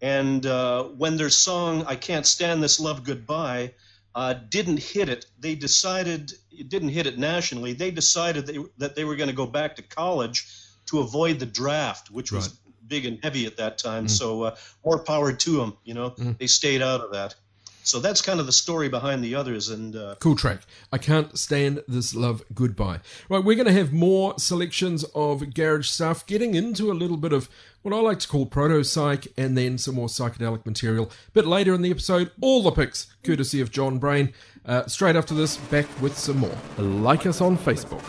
and 0.00 0.44
uh, 0.44 0.84
when 0.84 1.16
their 1.16 1.30
song 1.30 1.84
"I 1.86 1.94
Can't 1.94 2.26
Stand 2.26 2.62
This 2.62 2.80
Love 2.80 3.04
Goodbye" 3.04 3.74
uh, 4.14 4.34
didn't 4.48 4.78
hit 4.78 5.08
it, 5.08 5.26
they 5.38 5.54
decided 5.54 6.32
it 6.50 6.68
didn't 6.68 6.90
hit 6.90 7.06
it 7.06 7.18
nationally. 7.18 7.72
They 7.72 7.90
decided 7.90 8.46
they, 8.46 8.58
that 8.78 8.94
they 8.94 9.04
were 9.04 9.16
going 9.16 9.30
to 9.30 9.36
go 9.36 9.46
back 9.46 9.76
to 9.76 9.82
college 9.82 10.46
to 10.86 11.00
avoid 11.00 11.38
the 11.38 11.46
draft, 11.46 12.10
which 12.10 12.32
was 12.32 12.58
big 12.86 13.06
and 13.06 13.18
heavy 13.22 13.46
at 13.46 13.56
that 13.56 13.78
time. 13.78 14.06
Mm. 14.06 14.10
So 14.10 14.42
uh, 14.42 14.56
more 14.84 14.98
power 14.98 15.32
to 15.32 15.56
them. 15.56 15.76
You 15.84 15.94
know, 15.94 16.10
mm. 16.10 16.36
they 16.38 16.46
stayed 16.46 16.82
out 16.82 17.00
of 17.00 17.12
that. 17.12 17.34
So 17.84 17.98
that's 17.98 18.22
kind 18.22 18.40
of 18.40 18.46
the 18.46 18.52
story 18.52 18.88
behind 18.88 19.24
the 19.24 19.34
others. 19.34 19.68
And 19.68 19.96
uh, 19.96 20.14
cool 20.20 20.36
track. 20.36 20.60
I 20.92 20.98
can't 20.98 21.36
stand 21.38 21.82
this 21.88 22.14
love 22.14 22.42
goodbye. 22.54 23.00
Right, 23.28 23.44
we're 23.44 23.56
going 23.56 23.66
to 23.66 23.72
have 23.72 23.92
more 23.92 24.38
selections 24.38 25.04
of 25.14 25.52
garage 25.54 25.88
stuff, 25.88 26.26
getting 26.26 26.54
into 26.54 26.90
a 26.90 26.94
little 26.94 27.16
bit 27.16 27.32
of 27.32 27.48
what 27.82 27.92
I 27.92 28.00
like 28.00 28.20
to 28.20 28.28
call 28.28 28.46
proto 28.46 28.84
psych, 28.84 29.26
and 29.36 29.58
then 29.58 29.76
some 29.78 29.96
more 29.96 30.06
psychedelic 30.06 30.64
material. 30.64 31.10
But 31.32 31.46
later 31.46 31.74
in 31.74 31.82
the 31.82 31.90
episode, 31.90 32.30
all 32.40 32.62
the 32.62 32.70
picks 32.70 33.12
courtesy 33.24 33.60
of 33.60 33.70
John 33.70 33.98
Brain. 33.98 34.32
Uh, 34.64 34.86
straight 34.86 35.16
after 35.16 35.34
this, 35.34 35.56
back 35.56 35.86
with 36.00 36.16
some 36.16 36.38
more. 36.38 36.56
Like 36.78 37.26
us 37.26 37.40
on 37.40 37.58
Facebook, 37.58 38.02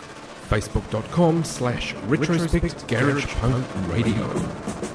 facebook.com 0.48 1.42
slash 1.42 1.94
retrospect 2.06 2.86
garage 2.86 3.26
punk 3.26 3.66
radio. 3.88 4.93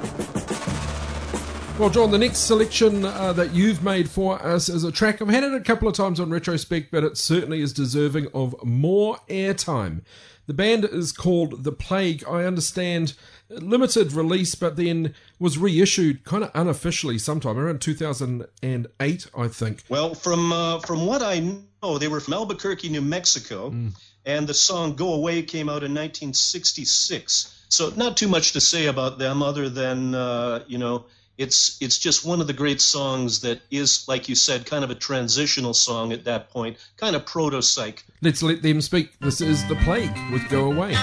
Well, 1.79 1.89
John, 1.89 2.11
the 2.11 2.17
next 2.17 2.39
selection 2.39 3.05
uh, 3.05 3.31
that 3.31 3.53
you've 3.53 3.81
made 3.81 4.09
for 4.09 4.37
us 4.45 4.67
is 4.67 4.83
a 4.83 4.91
track. 4.91 5.21
I've 5.21 5.29
had 5.29 5.45
it 5.45 5.53
a 5.53 5.61
couple 5.61 5.87
of 5.87 5.95
times 5.95 6.19
on 6.19 6.29
Retrospect, 6.29 6.91
but 6.91 7.05
it 7.05 7.15
certainly 7.15 7.61
is 7.61 7.71
deserving 7.71 8.27
of 8.33 8.53
more 8.65 9.19
airtime. 9.29 10.01
The 10.45 10.53
band 10.53 10.83
is 10.83 11.13
called 11.13 11.63
The 11.63 11.71
Plague. 11.71 12.25
I 12.27 12.43
understand 12.43 13.13
limited 13.47 14.11
release, 14.11 14.55
but 14.55 14.75
then 14.75 15.15
was 15.39 15.57
reissued 15.57 16.25
kind 16.25 16.43
of 16.43 16.51
unofficially 16.53 17.17
sometime 17.17 17.57
around 17.57 17.79
2008, 17.79 19.27
I 19.37 19.47
think. 19.47 19.83
Well, 19.87 20.15
from 20.15 20.51
uh, 20.51 20.79
from 20.79 21.05
what 21.05 21.21
I 21.21 21.39
know, 21.39 21.97
they 21.97 22.09
were 22.09 22.19
from 22.19 22.33
Albuquerque, 22.33 22.89
New 22.89 22.99
Mexico, 22.99 23.69
mm. 23.69 23.93
and 24.25 24.47
the 24.47 24.53
song 24.53 24.95
"Go 24.95 25.13
Away" 25.13 25.43
came 25.43 25.69
out 25.69 25.83
in 25.83 25.93
1966. 25.93 27.67
So 27.69 27.93
not 27.95 28.17
too 28.17 28.27
much 28.27 28.51
to 28.51 28.59
say 28.59 28.87
about 28.87 29.17
them, 29.17 29.41
other 29.41 29.69
than 29.69 30.13
uh, 30.13 30.65
you 30.67 30.77
know 30.77 31.05
it's 31.39 31.77
it's 31.81 31.97
just 31.97 32.25
one 32.25 32.41
of 32.41 32.47
the 32.47 32.53
great 32.53 32.81
songs 32.81 33.39
that 33.39 33.61
is, 33.71 34.05
like 34.07 34.27
you 34.27 34.35
said, 34.35 34.65
kind 34.65 34.83
of 34.83 34.91
a 34.91 34.95
transitional 34.95 35.73
song 35.73 36.11
at 36.11 36.25
that 36.25 36.49
point, 36.49 36.77
kind 36.97 37.15
of 37.15 37.25
proto 37.25 37.61
psych. 37.61 38.05
Let's 38.21 38.43
let 38.43 38.61
them 38.61 38.81
speak. 38.81 39.17
This 39.21 39.39
is 39.39 39.65
the 39.67 39.75
plague 39.77 40.15
with 40.31 40.47
"Go 40.49 40.69
Away." 40.69 40.95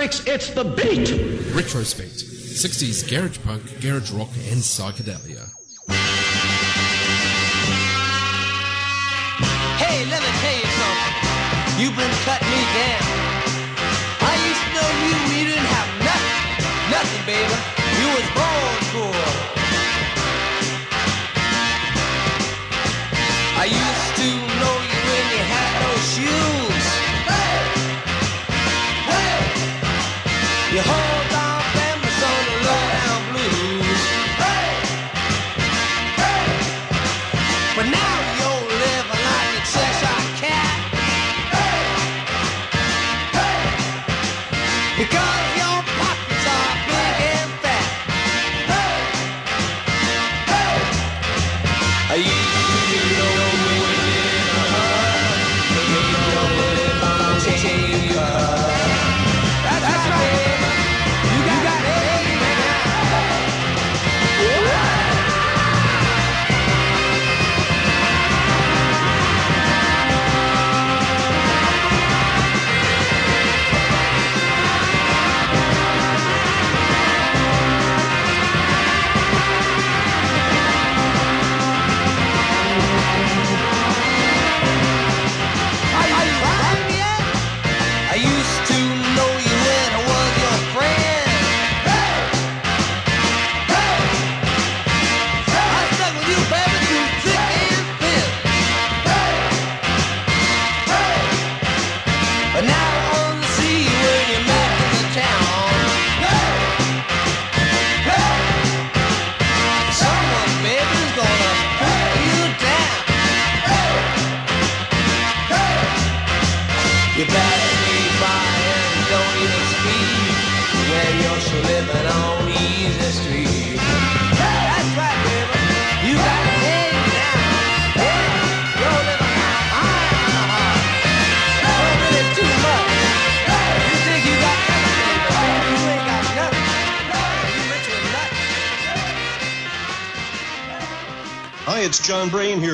Lyrics, 0.00 0.26
it's 0.26 0.50
the 0.50 0.64
beat. 0.64 1.10
Retrospect 1.54 2.24
60s 2.24 3.08
garage 3.08 3.38
punk, 3.44 3.62
garage 3.80 4.10
rock, 4.12 4.30
and 4.48 4.60
psychedelia. 4.60 5.46
Hey, 9.76 10.06
let 10.06 10.22
me 10.22 10.28
tell 10.40 10.56
you 10.56 10.68
something. 10.80 11.82
You've 11.82 11.96
been 11.96 12.10
cutting 12.24 12.48
me 12.48 12.62
down. 12.74 13.19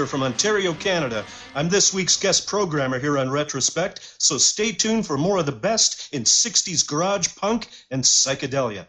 From 0.06 0.22
Ontario, 0.22 0.72
Canada. 0.74 1.24
I'm 1.54 1.68
this 1.68 1.92
week's 1.92 2.16
guest 2.16 2.46
programmer 2.46 2.98
here 2.98 3.18
on 3.18 3.28
Retrospect, 3.28 4.14
so 4.18 4.38
stay 4.38 4.72
tuned 4.72 5.06
for 5.06 5.18
more 5.18 5.38
of 5.38 5.46
the 5.46 5.52
best 5.52 6.14
in 6.14 6.22
60s 6.22 6.86
garage 6.86 7.34
punk 7.36 7.68
and 7.90 8.04
psychedelia. 8.04 8.86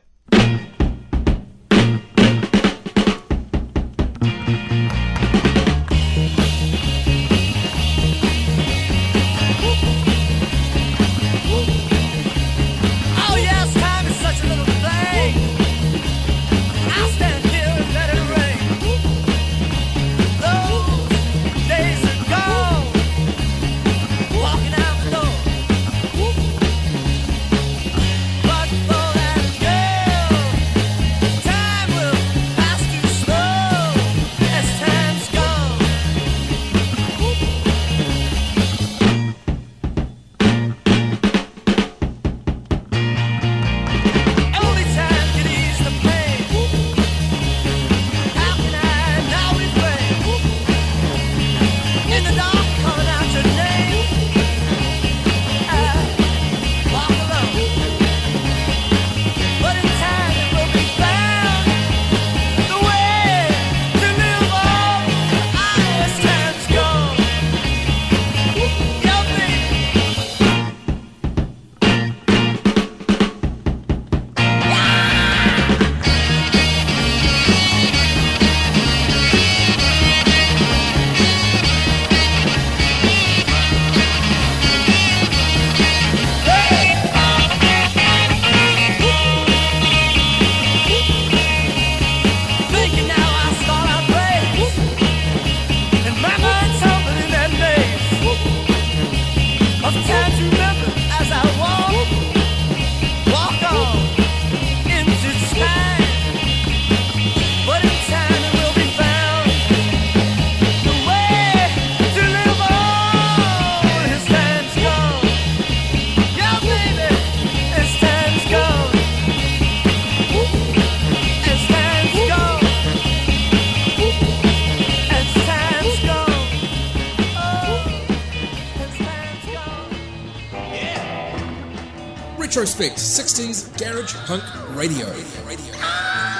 Retrospect 132.58 132.96
60s 132.96 133.78
Garage 133.78 134.16
Punk 134.26 134.42
Radio. 134.76 135.06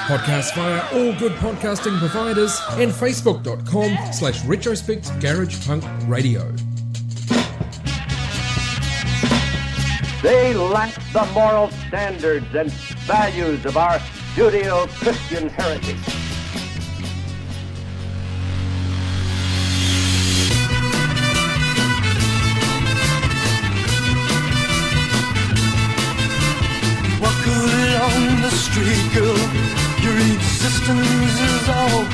Podcast 0.08 0.52
via 0.56 0.82
all 0.92 1.16
good 1.16 1.30
podcasting 1.34 1.96
providers 2.00 2.60
and 2.70 2.90
facebook.com 2.90 4.12
slash 4.12 4.44
retrospect 4.44 5.12
garage 5.20 5.64
punk 5.64 5.84
radio. 6.08 6.50
They 10.20 10.54
lack 10.54 10.92
the 11.12 11.24
moral 11.32 11.70
standards 11.86 12.52
and 12.52 12.72
values 13.06 13.64
of 13.64 13.76
our 13.76 14.00
Judeo 14.34 14.88
Christian 14.88 15.48
heritage. 15.50 16.27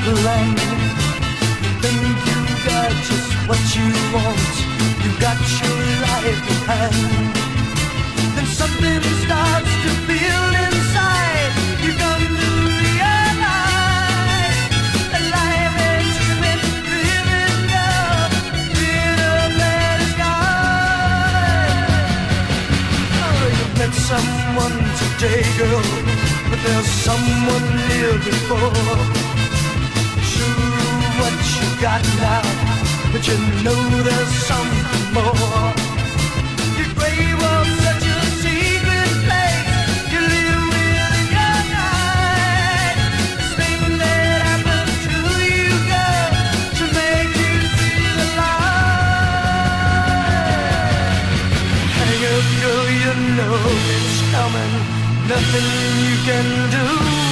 Bland. 0.05 0.61
You 1.64 1.73
think 1.83 2.17
you 2.29 2.38
got 2.69 2.93
just 3.09 3.33
what 3.49 3.62
you 3.77 3.88
want. 4.12 4.55
You 5.03 5.11
got 5.21 5.40
your 5.61 5.77
life 6.05 6.45
in 6.53 6.61
hand. 6.69 7.33
Then 8.35 8.47
something 8.61 9.03
starts 9.25 9.73
to 9.85 9.90
feel 10.07 10.47
inside. 10.67 11.53
You 11.85 11.90
come 12.05 12.25
to 12.43 12.51
realize 12.85 13.40
that 15.12 15.25
life 15.37 15.77
is 16.05 16.17
been 16.43 16.62
living, 17.05 17.62
girl. 17.73 18.29
In 18.93 19.17
a 19.33 19.47
better 19.59 20.09
sky. 20.14 21.64
Oh, 23.25 23.45
you 23.59 23.67
met 23.81 23.95
someone 24.11 24.79
today, 25.01 25.43
girl, 25.59 25.85
but 26.51 26.61
there's 26.64 26.90
someone 27.09 27.67
here 27.88 28.19
before. 28.29 29.23
You 31.44 31.68
got 31.80 32.02
now, 32.20 32.42
but 33.12 33.22
you 33.28 33.37
know 33.64 33.80
there's 34.02 34.35
something 34.50 35.14
more. 35.14 35.72
Your 36.78 36.90
grave 36.96 37.37
was 37.44 37.68
such 37.87 38.07
a 38.16 38.20
secret 38.42 39.12
place. 39.26 39.68
You 40.12 40.20
live 40.35 40.74
your 41.37 41.59
night. 41.76 42.98
That 44.00 44.42
happened 44.48 44.94
to 45.07 45.16
you, 45.50 45.72
to 46.78 46.85
make 46.98 47.37
you. 47.42 47.54
Hang 51.96 52.12
girl, 52.62 52.87
you 53.04 53.14
know 53.38 53.59
it's 53.94 54.18
coming. 54.33 54.74
Nothing 55.28 55.68
you 56.07 56.16
can 56.28 56.46
do. 56.70 57.23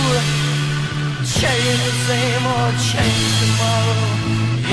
Change 1.42 1.82
the 1.82 1.90
same 2.06 2.46
or 2.46 2.70
change 2.78 3.40
tomorrow. 3.40 3.98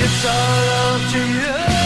It's 0.04 0.24
all 0.24 0.70
up 0.86 1.12
to 1.14 1.18
you. 1.18 1.79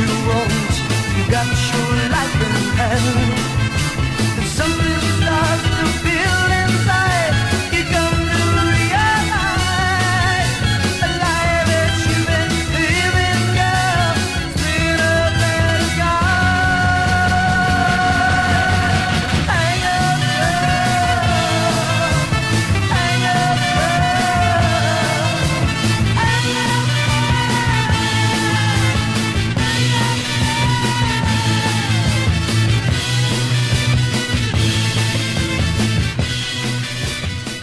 You 0.00 0.06
want. 0.28 0.72
You 1.16 1.24
got 1.30 1.46
your 1.72 2.10
life 2.10 2.36
in 2.46 2.54
hand. 2.78 3.29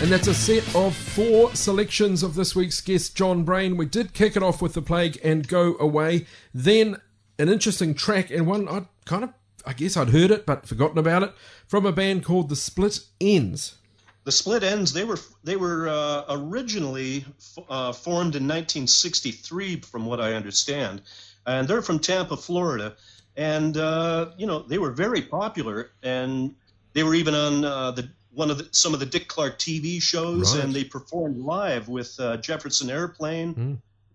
And 0.08 0.14
that's 0.14 0.30
a 0.30 0.34
set 0.34 0.74
of 0.74 0.96
four 0.96 1.54
selections 1.54 2.24
of 2.24 2.36
this 2.36 2.56
week's 2.56 2.80
guest, 2.80 3.14
John 3.14 3.44
Brain. 3.44 3.76
We 3.76 3.86
did 3.86 4.14
kick 4.14 4.38
it 4.38 4.42
off 4.42 4.62
with 4.62 4.72
The 4.74 4.82
Plague 4.82 5.20
and 5.22 5.46
Go 5.46 5.76
Away. 5.82 6.28
Then 6.54 7.02
an 7.38 7.50
interesting 7.50 7.94
track, 7.94 8.32
and 8.32 8.48
one 8.48 8.70
I'd 8.70 8.86
kind 9.04 9.26
of, 9.26 9.32
I 9.66 9.74
guess 9.74 9.98
I'd 9.98 10.12
heard 10.12 10.32
it, 10.32 10.46
but 10.46 10.66
forgotten 10.66 10.98
about 10.98 11.24
it, 11.24 11.34
from 11.68 11.86
a 11.86 11.92
band 11.92 12.24
called 12.24 12.48
The 12.48 12.56
Split 12.56 13.02
Ends. 13.20 13.76
The 14.24 14.32
Split 14.32 14.64
Ends 14.64 14.94
they 14.94 15.04
were 15.04 15.20
they 15.44 15.58
were 15.58 15.90
uh, 15.90 16.24
originally 16.30 17.26
uh, 17.68 17.92
formed 17.92 18.38
in 18.38 18.48
1963, 18.48 19.82
from 19.82 20.06
what 20.06 20.22
I 20.22 20.36
understand, 20.36 21.02
and 21.46 21.68
they're 21.68 21.82
from 21.82 22.00
Tampa, 22.00 22.38
Florida, 22.38 22.96
and 23.36 23.76
uh, 23.76 24.30
you 24.38 24.48
know 24.48 24.60
they 24.60 24.78
were 24.78 24.92
very 24.92 25.22
popular, 25.22 25.92
and 26.02 26.56
they 26.94 27.04
were 27.04 27.14
even 27.14 27.36
on 27.36 27.66
uh, 27.66 27.92
the 27.92 28.10
one 28.38 28.52
of 28.52 28.60
the, 28.60 28.68
some 28.72 28.94
of 28.94 29.00
the 29.00 29.06
Dick 29.06 29.28
Clark 29.28 29.58
TV 29.58 30.00
shows, 30.00 30.54
Right. 30.56 30.64
and 30.64 30.74
they 30.74 30.84
performed 30.84 31.38
live 31.38 31.88
with 31.88 32.16
uh, 32.20 32.38
Jefferson 32.38 32.90
Airplane, 32.92 33.54
Hmm. 33.54 33.74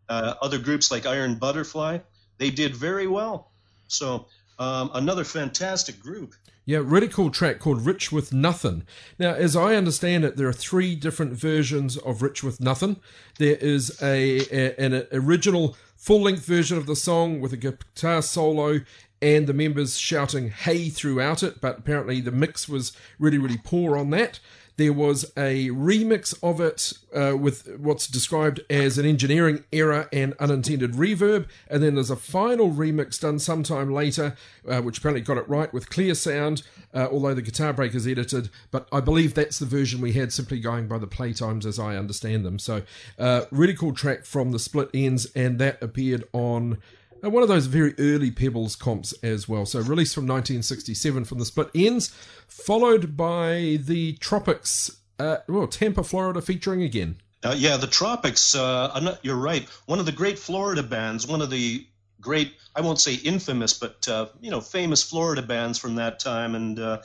uh, 0.08 0.34
other 0.40 0.58
groups 0.58 0.90
like 0.92 1.06
Iron 1.06 1.34
Butterfly. 1.34 1.98
They 2.38 2.50
did 2.50 2.76
very 2.76 3.08
well. 3.08 3.50
So 3.88 4.26
um, 4.60 4.90
another 4.94 5.24
fantastic 5.24 5.98
group. 6.00 6.34
Yeah, 6.64 6.82
really 6.84 7.08
cool 7.08 7.30
track 7.30 7.58
called 7.58 7.84
Rich 7.84 8.12
with 8.12 8.32
Nothing. 8.32 8.84
Now, 9.18 9.32
as 9.34 9.56
I 9.56 9.74
understand 9.74 10.24
it, 10.24 10.36
there 10.36 10.46
are 10.46 10.52
three 10.52 10.94
different 10.94 11.32
versions 11.32 11.96
of 11.96 12.22
Rich 12.22 12.44
with 12.44 12.60
Nothing. 12.60 13.00
There 13.38 13.56
is 13.56 14.00
a, 14.00 14.38
a 14.56 14.76
an 14.78 15.06
original 15.10 15.76
full 15.96 16.22
length 16.22 16.44
version 16.46 16.78
of 16.78 16.86
the 16.86 16.94
song 16.94 17.40
with 17.40 17.52
a 17.52 17.56
guitar 17.56 18.22
solo 18.22 18.80
and 19.22 19.46
the 19.46 19.54
members 19.54 19.96
shouting 19.98 20.50
"Hey" 20.50 20.88
throughout 20.90 21.42
it, 21.42 21.60
but 21.60 21.78
apparently 21.78 22.20
the 22.20 22.32
mix 22.32 22.68
was 22.68 22.92
really 23.18 23.38
really 23.38 23.58
poor 23.62 23.96
on 23.96 24.10
that. 24.10 24.40
There 24.76 24.92
was 24.92 25.24
a 25.36 25.68
remix 25.68 26.34
of 26.42 26.58
it 26.60 26.94
uh, 27.14 27.36
with 27.36 27.76
what's 27.78 28.06
described 28.06 28.60
as 28.70 28.96
an 28.96 29.04
engineering 29.04 29.64
error 29.70 30.08
and 30.12 30.32
unintended 30.40 30.92
reverb, 30.92 31.46
and 31.68 31.82
then 31.82 31.94
there's 31.94 32.10
a 32.10 32.16
final 32.16 32.70
remix 32.70 33.20
done 33.20 33.38
sometime 33.38 33.92
later, 33.92 34.34
uh, 34.66 34.80
which 34.80 34.98
apparently 34.98 35.20
got 35.20 35.36
it 35.36 35.48
right 35.48 35.72
with 35.74 35.90
clear 35.90 36.14
sound, 36.14 36.62
uh, 36.94 37.06
although 37.12 37.34
the 37.34 37.42
guitar 37.42 37.74
break 37.74 37.94
is 37.94 38.06
edited. 38.06 38.48
But 38.70 38.88
I 38.90 39.00
believe 39.00 39.34
that's 39.34 39.58
the 39.58 39.66
version 39.66 40.00
we 40.00 40.14
had, 40.14 40.32
simply 40.32 40.58
going 40.58 40.88
by 40.88 40.98
the 40.98 41.06
playtimes 41.06 41.66
as 41.66 41.78
I 41.78 41.96
understand 41.96 42.44
them. 42.44 42.58
So, 42.58 42.82
uh, 43.18 43.44
really 43.50 43.74
cool 43.74 43.92
track 43.92 44.24
from 44.24 44.52
the 44.52 44.58
Split 44.58 44.88
Ends, 44.94 45.26
and 45.34 45.58
that 45.58 45.82
appeared 45.82 46.24
on. 46.32 46.78
Uh, 47.24 47.30
one 47.30 47.42
of 47.42 47.48
those 47.48 47.66
very 47.66 47.94
early 47.98 48.30
Pebbles 48.30 48.76
comps 48.76 49.12
as 49.22 49.48
well. 49.48 49.64
So 49.64 49.80
released 49.80 50.14
from 50.14 50.24
1967 50.24 51.24
from 51.24 51.38
the 51.38 51.44
Split 51.44 51.70
Ends, 51.74 52.08
followed 52.48 53.16
by 53.16 53.78
the 53.80 54.14
Tropics, 54.14 54.98
uh, 55.18 55.38
well, 55.48 55.68
Tampa, 55.68 56.02
Florida, 56.02 56.42
featuring 56.42 56.82
again. 56.82 57.16
Uh, 57.44 57.54
yeah, 57.56 57.76
the 57.76 57.86
Tropics. 57.86 58.54
Uh, 58.54 58.98
not, 59.00 59.24
you're 59.24 59.36
right. 59.36 59.68
One 59.86 59.98
of 59.98 60.06
the 60.06 60.12
great 60.12 60.38
Florida 60.38 60.82
bands. 60.82 61.26
One 61.26 61.42
of 61.42 61.50
the 61.50 61.86
great. 62.20 62.54
I 62.74 62.80
won't 62.80 63.00
say 63.00 63.14
infamous, 63.14 63.74
but 63.74 64.08
uh, 64.08 64.28
you 64.40 64.50
know, 64.50 64.60
famous 64.60 65.02
Florida 65.02 65.42
bands 65.42 65.78
from 65.78 65.96
that 65.96 66.20
time. 66.20 66.54
And 66.54 66.78
uh, 66.78 67.02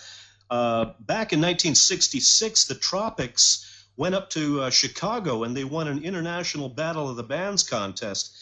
uh, 0.49 0.85
back 0.99 1.33
in 1.33 1.39
1966, 1.41 2.65
the 2.65 2.75
Tropics 2.75 3.65
went 3.97 4.13
up 4.13 4.29
to 4.29 4.61
uh, 4.61 4.69
Chicago 4.69 5.43
and 5.43 5.57
they 5.57 5.63
won 5.63 5.87
an 5.87 6.03
international 6.03 6.69
Battle 6.69 7.09
of 7.09 7.15
the 7.15 7.23
Bands 7.23 7.63
contest. 7.63 8.35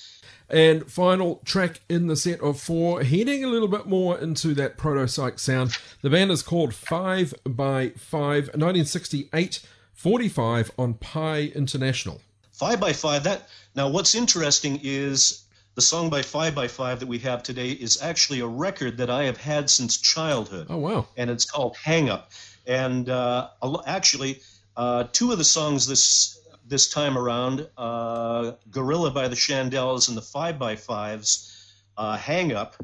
And 0.50 0.90
final 0.92 1.42
track 1.44 1.82
in 1.90 2.08
the 2.08 2.16
set 2.16 2.40
of 2.42 2.60
four, 2.60 3.04
heading 3.04 3.44
a 3.44 3.48
little 3.48 3.68
bit 3.68 3.88
more 3.88 4.18
into 4.18 4.54
that 4.56 4.78
proto 4.78 5.08
psych 5.08 5.40
sound. 5.40 5.78
The 6.02 6.10
band 6.10 6.32
is 6.32 6.44
called 6.44 6.74
5 6.74 7.34
by 7.46 7.90
5 7.90 8.22
1968 8.48 9.66
45 9.94 10.72
on 10.78 10.94
Pi 10.96 11.52
International. 11.56 12.22
Five 12.52 12.80
by 12.80 12.94
Five. 12.94 13.24
That 13.24 13.50
now, 13.76 13.90
what's 13.90 14.14
interesting 14.14 14.80
is 14.84 15.44
the 15.74 15.82
song 15.82 16.10
by 16.10 16.22
Five 16.22 16.56
by 16.56 16.68
Five 16.68 17.00
that 17.00 17.08
we 17.08 17.20
have 17.20 17.44
today 17.44 17.72
is 17.72 18.02
actually 18.02 18.40
a 18.40 18.48
record 18.48 18.98
that 18.98 19.10
I 19.10 19.24
have 19.24 19.38
had 19.38 19.70
since 19.70 19.98
childhood. 19.98 20.68
Oh, 20.70 20.78
wow. 20.78 21.08
And 21.18 21.30
it's 21.30 21.46
called 21.46 21.76
Hang 21.78 22.10
Up. 22.10 22.32
And 22.66 23.10
uh, 23.10 23.50
actually, 23.86 24.42
uh, 24.78 25.06
two 25.12 25.32
of 25.32 25.38
the 25.38 25.44
songs 25.44 25.88
this 25.88 26.40
this 26.68 26.90
time 26.90 27.18
around, 27.18 27.68
uh, 27.78 28.54
Gorilla 28.72 29.12
by 29.12 29.28
the 29.28 29.36
Chandels 29.36 30.08
and 30.10 30.18
the 30.18 30.22
Five 30.22 30.58
by 30.60 30.76
Fives, 30.76 31.74
uh, 31.98 32.18
Hang 32.18 32.54
Up, 32.54 32.76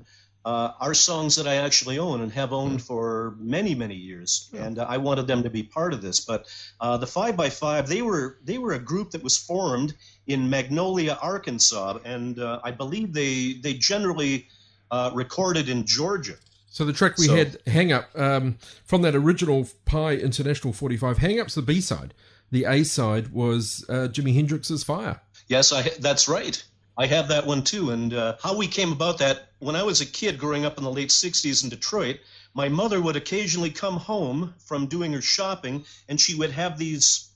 uh, 0.43 0.71
are 0.79 0.93
songs 0.93 1.35
that 1.35 1.47
I 1.47 1.55
actually 1.55 1.99
own 1.99 2.21
and 2.21 2.31
have 2.31 2.51
owned 2.53 2.81
for 2.81 3.35
many, 3.39 3.75
many 3.75 3.95
years. 3.95 4.49
And 4.57 4.79
uh, 4.79 4.85
I 4.89 4.97
wanted 4.97 5.27
them 5.27 5.43
to 5.43 5.49
be 5.49 5.63
part 5.63 5.93
of 5.93 6.01
this. 6.01 6.19
But 6.19 6.47
uh, 6.79 6.97
the 6.97 7.07
Five 7.07 7.35
by 7.37 7.49
Five, 7.49 7.87
they 7.87 8.01
were 8.01 8.37
they 8.43 8.57
were 8.57 8.73
a 8.73 8.79
group 8.79 9.11
that 9.11 9.23
was 9.23 9.37
formed 9.37 9.93
in 10.27 10.49
Magnolia, 10.49 11.17
Arkansas, 11.21 11.99
and 12.05 12.39
uh, 12.39 12.59
I 12.63 12.71
believe 12.71 13.13
they 13.13 13.53
they 13.53 13.73
generally 13.75 14.47
uh, 14.89 15.11
recorded 15.13 15.69
in 15.69 15.85
Georgia. 15.85 16.35
So 16.71 16.85
the 16.85 16.93
track 16.93 17.17
we 17.17 17.25
So- 17.27 17.35
had, 17.35 17.57
Hang 17.67 17.91
Up, 17.91 18.09
um, 18.15 18.57
from 18.85 19.01
that 19.01 19.13
original 19.15 19.67
Pi 19.85 20.13
International 20.15 20.71
45, 20.73 21.17
Hang 21.17 21.39
Up's 21.39 21.53
the 21.55 21.61
B 21.61 21.81
side. 21.81 22.13
The 22.51 22.65
A 22.65 22.83
side 22.83 23.29
was 23.29 23.85
uh, 23.87 24.09
Jimi 24.11 24.35
Hendrix's 24.35 24.83
Fire. 24.83 25.21
Yes, 25.47 25.71
I, 25.71 25.83
that's 25.99 26.27
right. 26.27 26.61
I 26.97 27.07
have 27.07 27.29
that 27.29 27.45
one 27.45 27.63
too. 27.63 27.91
And 27.91 28.13
uh, 28.13 28.35
how 28.41 28.55
we 28.55 28.67
came 28.67 28.91
about 28.91 29.19
that, 29.19 29.49
when 29.59 29.75
I 29.75 29.83
was 29.83 30.01
a 30.01 30.05
kid 30.05 30.37
growing 30.37 30.65
up 30.65 30.77
in 30.77 30.83
the 30.83 30.91
late 30.91 31.09
60s 31.09 31.63
in 31.63 31.69
Detroit, 31.69 32.19
my 32.53 32.67
mother 32.69 33.01
would 33.01 33.15
occasionally 33.15 33.71
come 33.71 33.97
home 33.97 34.53
from 34.65 34.87
doing 34.87 35.13
her 35.13 35.21
shopping 35.21 35.85
and 36.09 36.19
she 36.19 36.35
would 36.35 36.51
have 36.51 36.77
these 36.77 37.29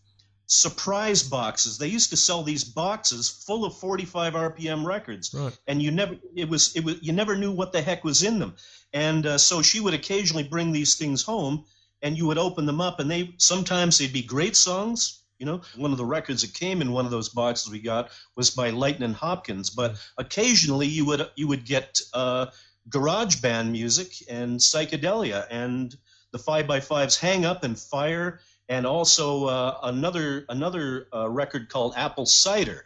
surprise 0.47 1.23
boxes. 1.23 1.77
They 1.77 1.87
used 1.87 2.09
to 2.11 2.17
sell 2.17 2.43
these 2.43 2.63
boxes 2.63 3.29
full 3.29 3.65
of 3.65 3.77
45 3.77 4.33
RPM 4.33 4.85
records. 4.85 5.33
Right. 5.33 5.57
And 5.67 5.81
you 5.81 5.91
never 5.91 6.15
it 6.35 6.49
was 6.49 6.75
it 6.75 6.83
was 6.83 7.01
you 7.01 7.13
never 7.13 7.35
knew 7.35 7.51
what 7.51 7.71
the 7.71 7.81
heck 7.81 8.03
was 8.03 8.23
in 8.23 8.39
them. 8.39 8.55
And 8.93 9.25
uh, 9.25 9.37
so 9.37 9.61
she 9.61 9.79
would 9.79 9.93
occasionally 9.93 10.43
bring 10.43 10.71
these 10.71 10.95
things 10.95 11.23
home 11.23 11.65
and 12.05 12.17
you 12.17 12.27
would 12.27 12.37
open 12.37 12.65
them 12.65 12.79
up 12.79 12.99
and 12.99 13.09
they 13.09 13.33
sometimes 13.37 13.97
they'd 13.97 14.13
be 14.13 14.21
great 14.21 14.55
songs 14.55 15.21
you 15.37 15.45
know. 15.45 15.59
One 15.75 15.91
of 15.91 15.97
the 15.97 16.05
records 16.05 16.43
that 16.43 16.53
came 16.53 16.81
in 16.81 16.93
one 16.93 17.03
of 17.03 17.11
those 17.11 17.27
boxes 17.27 17.69
we 17.69 17.79
got 17.79 18.09
was 18.37 18.51
by 18.51 18.69
lightning 18.69 19.13
hopkins 19.13 19.69
but 19.69 19.97
occasionally 20.17 20.87
you 20.87 21.05
would 21.07 21.27
you 21.35 21.47
would 21.47 21.65
get 21.65 21.99
uh, 22.13 22.45
garage 22.87 23.41
band 23.41 23.71
music 23.71 24.13
and 24.29 24.59
psychedelia 24.59 25.45
and 25.49 25.93
the 26.31 26.39
five 26.39 26.67
by 26.67 26.79
fives 26.79 27.17
hang 27.17 27.43
up 27.43 27.63
and 27.63 27.77
fire 27.77 28.39
and 28.69 28.85
also 28.85 29.45
uh, 29.45 29.77
another 29.83 30.45
another 30.47 31.07
uh, 31.13 31.29
record 31.29 31.67
called 31.69 31.93
apple 31.97 32.25
cider 32.25 32.85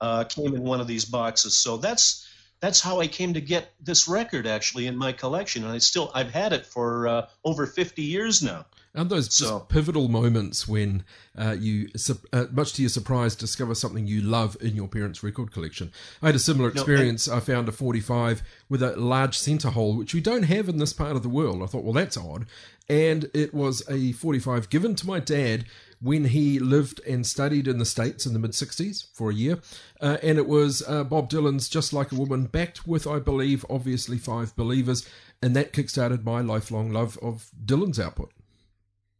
uh, 0.00 0.24
came 0.24 0.54
in 0.54 0.62
one 0.62 0.80
of 0.80 0.86
these 0.86 1.04
boxes. 1.04 1.56
So 1.56 1.76
that's 1.76 2.23
that's 2.64 2.80
how 2.80 2.98
I 3.00 3.06
came 3.06 3.34
to 3.34 3.40
get 3.40 3.74
this 3.80 4.08
record 4.08 4.46
actually 4.46 4.86
in 4.86 4.96
my 4.96 5.12
collection, 5.12 5.64
and 5.64 5.72
I 5.72 5.78
still 5.78 6.10
I've 6.14 6.30
had 6.30 6.52
it 6.52 6.64
for 6.64 7.06
uh, 7.06 7.26
over 7.44 7.66
fifty 7.66 8.02
years 8.02 8.42
now. 8.42 8.64
Aren't 8.96 9.10
those 9.10 9.34
So- 9.34 9.58
pivotal 9.60 10.08
moments 10.08 10.68
when 10.68 11.02
uh, 11.36 11.56
you, 11.58 11.88
uh, 12.32 12.44
much 12.52 12.74
to 12.74 12.82
your 12.82 12.88
surprise, 12.88 13.34
discover 13.34 13.74
something 13.74 14.06
you 14.06 14.20
love 14.20 14.56
in 14.60 14.76
your 14.76 14.86
parents' 14.86 15.20
record 15.24 15.50
collection? 15.50 15.90
I 16.22 16.26
had 16.26 16.36
a 16.36 16.38
similar 16.38 16.68
No, 16.72 16.80
experience. 16.80 17.26
I 17.26 17.40
found 17.40 17.68
a 17.68 17.72
45 17.72 18.44
with 18.68 18.84
a 18.84 18.94
large 18.94 19.36
centre 19.36 19.70
hole, 19.70 19.96
which 19.96 20.14
we 20.14 20.20
don't 20.20 20.44
have 20.44 20.68
in 20.68 20.78
this 20.78 20.92
part 20.92 21.16
of 21.16 21.24
the 21.24 21.28
world. 21.28 21.60
I 21.60 21.66
thought, 21.66 21.82
well, 21.82 21.92
that's 21.92 22.16
odd. 22.16 22.46
And 22.88 23.28
it 23.34 23.52
was 23.52 23.82
a 23.90 24.12
45 24.12 24.70
given 24.70 24.94
to 24.94 25.06
my 25.08 25.18
dad 25.18 25.64
when 26.00 26.26
he 26.26 26.58
lived 26.58 27.00
and 27.06 27.26
studied 27.26 27.68
in 27.68 27.78
the 27.78 27.84
States 27.84 28.26
in 28.26 28.32
the 28.32 28.38
mid 28.38 28.52
60s 28.52 29.06
for 29.12 29.30
a 29.30 29.34
year. 29.34 29.60
Uh, 30.00 30.18
and 30.22 30.38
it 30.38 30.46
was 30.46 30.82
uh, 30.86 31.04
Bob 31.04 31.30
Dylan's 31.30 31.68
Just 31.68 31.92
Like 31.92 32.12
a 32.12 32.16
Woman, 32.16 32.46
backed 32.46 32.86
with, 32.86 33.06
I 33.06 33.18
believe, 33.18 33.64
obviously 33.68 34.18
Five 34.18 34.54
Believers. 34.56 35.08
And 35.42 35.54
that 35.56 35.72
kickstarted 35.72 36.24
my 36.24 36.40
lifelong 36.40 36.90
love 36.90 37.18
of 37.20 37.50
Dylan's 37.64 38.00
output. 38.00 38.32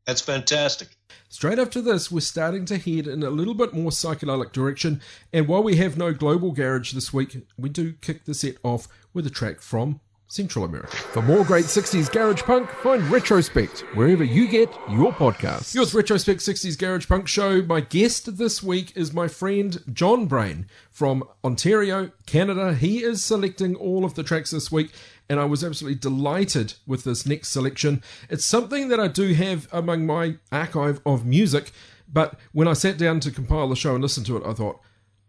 That's 0.06 0.20
fantastic. 0.20 0.88
Straight 1.28 1.58
after 1.58 1.80
this, 1.80 2.10
we're 2.10 2.20
starting 2.20 2.66
to 2.66 2.76
head 2.76 3.06
in 3.06 3.22
a 3.22 3.30
little 3.30 3.54
bit 3.54 3.72
more 3.72 3.90
psychedelic 3.90 4.52
direction, 4.52 5.00
and 5.32 5.48
while 5.48 5.62
we 5.62 5.76
have 5.76 5.96
no 5.96 6.12
global 6.12 6.52
garage 6.52 6.92
this 6.92 7.12
week, 7.12 7.46
we 7.56 7.70
do 7.70 7.94
kick 7.94 8.24
the 8.24 8.34
set 8.34 8.56
off 8.62 8.86
with 9.14 9.26
a 9.26 9.30
track 9.30 9.60
from 9.60 10.00
Central 10.28 10.64
America. 10.64 10.96
For 10.96 11.22
more 11.22 11.44
great 11.44 11.66
60s 11.66 12.10
garage 12.10 12.42
punk, 12.42 12.70
find 12.70 13.02
Retrospect 13.04 13.80
wherever 13.94 14.24
you 14.24 14.48
get 14.48 14.72
your 14.90 15.12
podcasts. 15.12 15.74
Yours 15.74 15.94
Retrospect 15.94 16.40
60s 16.40 16.78
Garage 16.78 17.06
Punk 17.06 17.28
Show. 17.28 17.62
My 17.62 17.80
guest 17.80 18.36
this 18.36 18.62
week 18.62 18.96
is 18.96 19.12
my 19.12 19.28
friend 19.28 19.82
John 19.92 20.26
Brain 20.26 20.66
from 20.90 21.24
Ontario, 21.44 22.10
Canada. 22.26 22.74
He 22.74 23.02
is 23.02 23.22
selecting 23.22 23.76
all 23.76 24.04
of 24.04 24.14
the 24.14 24.22
tracks 24.22 24.50
this 24.50 24.72
week, 24.72 24.92
and 25.28 25.38
I 25.38 25.44
was 25.44 25.62
absolutely 25.62 25.98
delighted 25.98 26.74
with 26.86 27.04
this 27.04 27.26
next 27.26 27.48
selection. 27.50 28.02
It's 28.28 28.44
something 28.44 28.88
that 28.88 29.00
I 29.00 29.08
do 29.08 29.34
have 29.34 29.68
among 29.72 30.06
my 30.06 30.36
archive 30.50 31.00
of 31.06 31.24
music, 31.24 31.70
but 32.12 32.38
when 32.52 32.68
I 32.68 32.72
sat 32.72 32.98
down 32.98 33.20
to 33.20 33.30
compile 33.30 33.68
the 33.68 33.76
show 33.76 33.94
and 33.94 34.02
listen 34.02 34.24
to 34.24 34.36
it, 34.36 34.46
I 34.46 34.52
thought, 34.52 34.80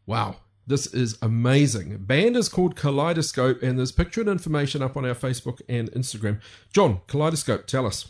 wow, 0.05 0.37
this 0.67 0.87
is 0.87 1.17
amazing. 1.21 1.97
Band 1.99 2.35
is 2.35 2.49
called 2.49 2.75
Kaleidoscope, 2.75 3.61
and 3.63 3.77
there's 3.77 3.91
picture 3.91 4.21
and 4.21 4.29
information 4.29 4.81
up 4.81 4.97
on 4.97 5.05
our 5.05 5.15
Facebook 5.15 5.61
and 5.69 5.91
Instagram. 5.91 6.41
John, 6.73 7.01
Kaleidoscope, 7.07 7.67
tell 7.67 7.85
us. 7.85 8.05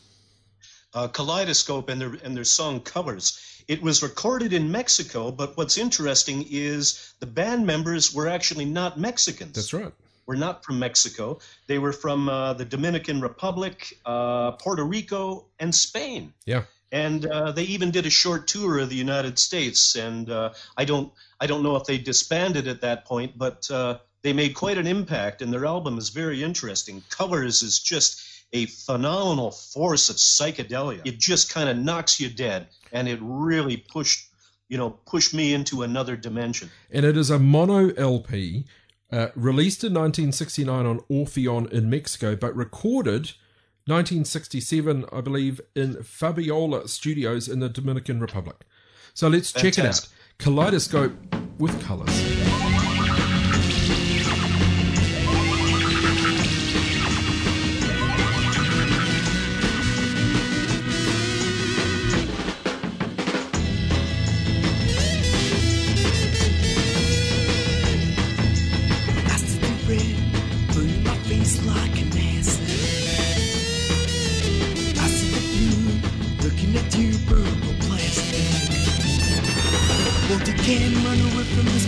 uh, 0.94 1.08
Kaleidoscope 1.10 1.90
and 1.90 2.00
their 2.02 2.16
and 2.24 2.36
their 2.36 2.44
song 2.46 2.80
covers. 2.80 3.40
It 3.68 3.82
was 3.82 4.02
recorded 4.04 4.54
in 4.54 4.72
Mexico, 4.72 5.32
but 5.32 5.58
what's 5.58 5.78
interesting 5.78 6.46
is 6.50 7.14
the 7.20 7.26
band 7.26 7.66
members 7.66 8.14
were 8.14 8.28
actually 8.28 8.66
not 8.66 9.00
Mexicans. 9.00 9.54
That's 9.54 9.74
right. 9.74 9.92
Were 10.28 10.36
not 10.36 10.64
from 10.64 10.80
Mexico. 10.80 11.40
They 11.68 11.78
were 11.80 11.92
from 11.92 12.30
uh, 12.30 12.54
the 12.54 12.66
Dominican 12.66 13.22
Republic, 13.22 14.00
uh, 14.06 14.52
Puerto 14.52 14.84
Rico, 14.84 15.46
and 15.60 15.74
Spain. 15.74 16.34
Yeah. 16.46 16.64
And 16.96 17.26
uh, 17.26 17.52
they 17.52 17.64
even 17.64 17.92
did 17.92 18.06
a 18.06 18.10
short 18.10 18.48
tour 18.48 18.80
of 18.80 18.90
the 18.90 18.96
United 18.96 19.38
States. 19.38 19.96
And 19.96 20.30
uh, 20.30 20.54
I 20.78 20.86
don't 20.86 21.12
I 21.42 21.46
don't 21.46 21.62
know 21.62 21.76
if 21.76 21.84
they 21.84 21.98
disbanded 21.98 22.70
at 22.70 22.80
that 22.82 23.04
point, 23.04 23.38
but 23.38 23.70
uh, 23.70 23.98
they 24.22 24.32
made 24.32 24.54
quite 24.56 24.78
an 24.78 24.88
impact. 24.88 25.42
And 25.42 25.52
their 25.52 25.66
album 25.66 25.98
is 25.98 26.08
very 26.08 26.42
interesting. 26.42 27.04
Colors 27.10 27.62
is 27.62 27.80
just 27.80 28.24
a 28.54 28.68
phenomenal 28.68 29.52
force 29.52 30.10
of 30.10 30.16
psychedelia. 30.16 31.02
It 31.04 31.20
just 31.20 31.54
kind 31.54 31.68
of 31.68 31.78
knocks 31.78 32.18
you 32.22 32.30
dead, 32.30 32.68
and 32.94 33.10
it 33.10 33.20
really 33.22 33.76
pushed, 33.76 34.30
you 34.70 34.78
know, 34.78 34.92
pushed 34.92 35.34
me 35.34 35.54
into 35.54 35.84
another 35.84 36.16
dimension. 36.16 36.72
and 36.90 37.06
it 37.06 37.18
is 37.18 37.30
a 37.30 37.40
mono 37.40 37.92
LP 37.96 38.64
uh, 39.12 39.28
released 39.36 39.84
in 39.84 39.94
1969 39.94 40.86
on 40.86 41.00
Orfeón 41.12 41.70
in 41.74 41.90
Mexico, 41.90 42.38
but 42.38 42.56
recorded 42.56 43.34
1967, 43.88 45.06
I 45.12 45.22
believe, 45.22 45.62
in 45.76 46.02
Fabiola 46.02 46.88
Studios 46.88 47.48
in 47.48 47.60
the 47.60 47.70
Dominican 47.70 48.20
Republic. 48.20 48.58
So 49.14 49.28
let's 49.28 49.54
check 49.54 49.78
it 49.78 49.86
out. 49.86 50.08
Kaleidoscope 50.40 51.14
with 51.60 51.80
colors. 51.84 52.65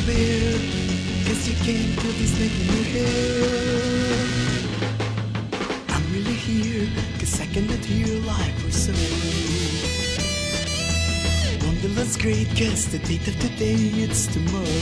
Bed? 0.07 0.59
Guess 1.25 1.41
you 1.49 1.55
can't 1.67 1.93
feel 1.99 2.15
this 2.19 2.33
in 2.45 2.51
your 2.73 2.85
head. 2.95 4.27
I'm 5.93 6.05
really 6.13 6.37
here, 6.47 6.87
cause 7.19 7.41
I 7.41 7.45
cannot 7.53 7.83
hear 7.83 8.07
your 8.07 8.21
life 8.23 8.57
or 8.65 8.71
so. 8.71 8.93
Wonderland's 11.67 12.17
great, 12.17 12.47
cause 12.57 12.85
the 12.91 12.99
date 12.99 13.27
of 13.27 13.37
today, 13.39 13.75
it's 14.03 14.27
tomorrow. 14.27 14.81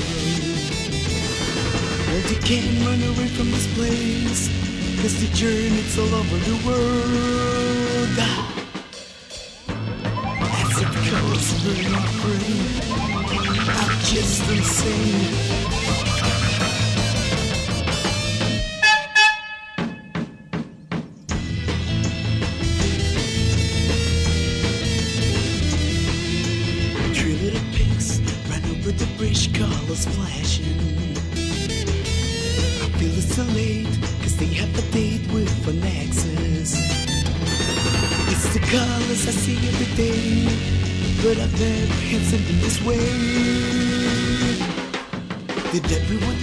Well, 2.07 2.23
you 2.31 2.39
can't 2.47 2.85
run 2.85 3.01
away 3.11 3.27
from 3.35 3.51
this 3.51 3.67
place 3.75 4.47
Cause 5.01 5.19
the 5.19 5.27
journey's 5.35 5.99
all 5.99 6.15
over 6.15 6.38
the 6.38 6.55
world 6.65 8.17
As 10.61 10.79
it 10.81 10.88
my 11.91 12.03
brain 12.21 12.61
I'm 12.93 13.05
just 14.06 14.48
insane 14.52 15.74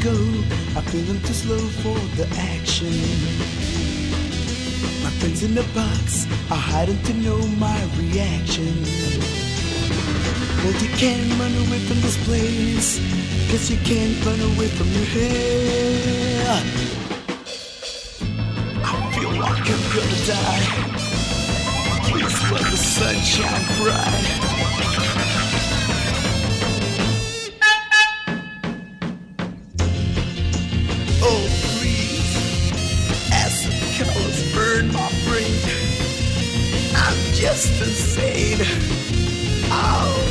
go? 0.02 0.14
I 0.76 0.80
feel 0.90 1.02
them 1.02 1.20
too 1.20 1.32
slow 1.32 1.62
for 1.82 1.98
the 2.18 2.26
action. 2.56 2.92
My 5.02 5.10
friends 5.18 5.42
in 5.44 5.54
the 5.54 5.62
box 5.74 6.26
are 6.50 6.64
hiding 6.72 7.00
to 7.04 7.14
know 7.14 7.38
my 7.66 7.78
reaction. 7.98 8.74
Well, 10.62 10.74
you 10.82 10.90
can't 10.98 11.30
run 11.38 11.54
away 11.66 11.78
from 11.86 12.00
this 12.00 12.18
place, 12.24 12.98
cause 13.50 13.70
you 13.70 13.78
can't 13.84 14.16
run 14.26 14.40
away 14.52 14.68
from 14.68 14.88
your 14.88 15.08
head. 15.16 16.64
I 18.82 19.12
feel 19.14 19.32
like 19.38 19.66
I'm 19.74 19.84
gonna 19.94 20.20
die. 20.26 20.66
Please 22.08 22.50
let 22.50 22.64
the 22.70 22.76
sunshine 22.76 23.64
bright. 23.78 24.51
Burn 34.72 34.86
my 34.88 35.12
brain, 35.26 35.52
I'm 36.94 37.34
just 37.34 37.78
insane. 37.82 38.58
Oh. 39.70 40.28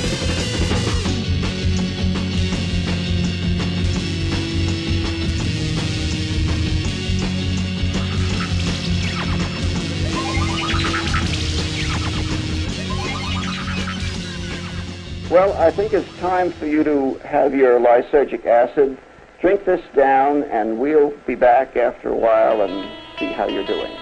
Well, 15.30 15.54
I 15.54 15.70
think 15.70 15.94
it's 15.94 16.08
time 16.20 16.52
for 16.52 16.66
you 16.66 16.84
to 16.84 17.14
have 17.20 17.54
your 17.54 17.80
lysergic 17.80 18.48
acid. 18.48 18.98
Drink 19.40 19.66
this 19.66 19.82
down, 19.96 20.44
and 20.44 20.80
we'll 20.80 21.12
be 21.28 21.36
back 21.36 21.78
after 21.78 22.10
a 22.10 22.18
while 22.18 22.62
and 22.62 22.90
see 23.20 23.28
how 23.28 23.48
you're 23.48 23.66
doing. 23.66 24.01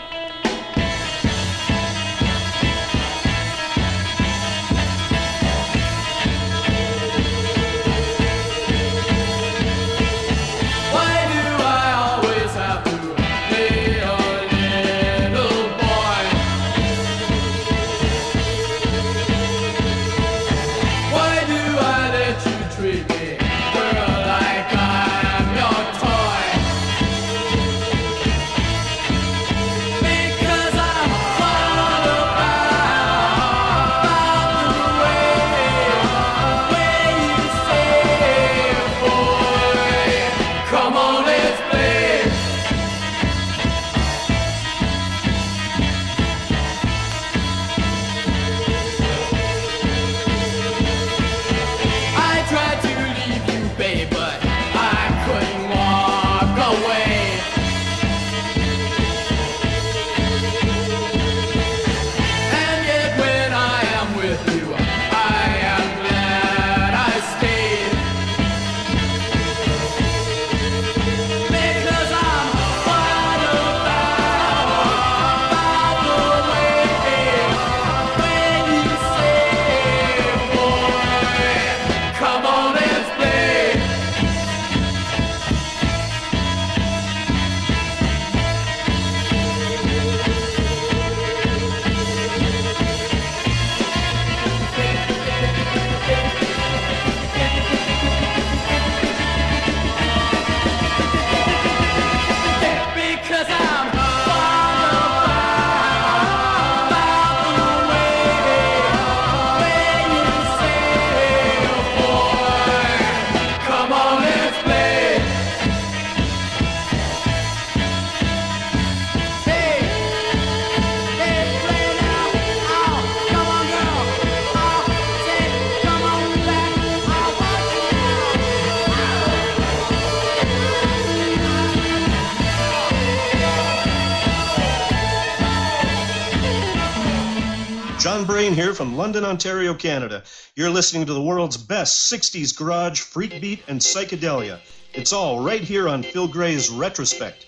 London, 139.10 139.26
Ontario, 139.26 139.74
Canada. 139.74 140.22
You're 140.55 140.70
listening 140.70 141.07
to 141.07 141.14
the 141.14 141.22
world's 141.22 141.57
best 141.57 142.14
60s 142.14 142.55
garage, 142.55 143.01
freak 143.01 143.41
beat, 143.41 143.64
and 143.68 143.80
psychedelia. 143.80 144.60
It's 144.93 145.12
all 145.12 145.43
right 145.43 145.62
here 145.62 145.89
on 145.89 146.03
Phil 146.03 146.28
Gray's 146.28 146.70
Retrospect. 146.70 147.47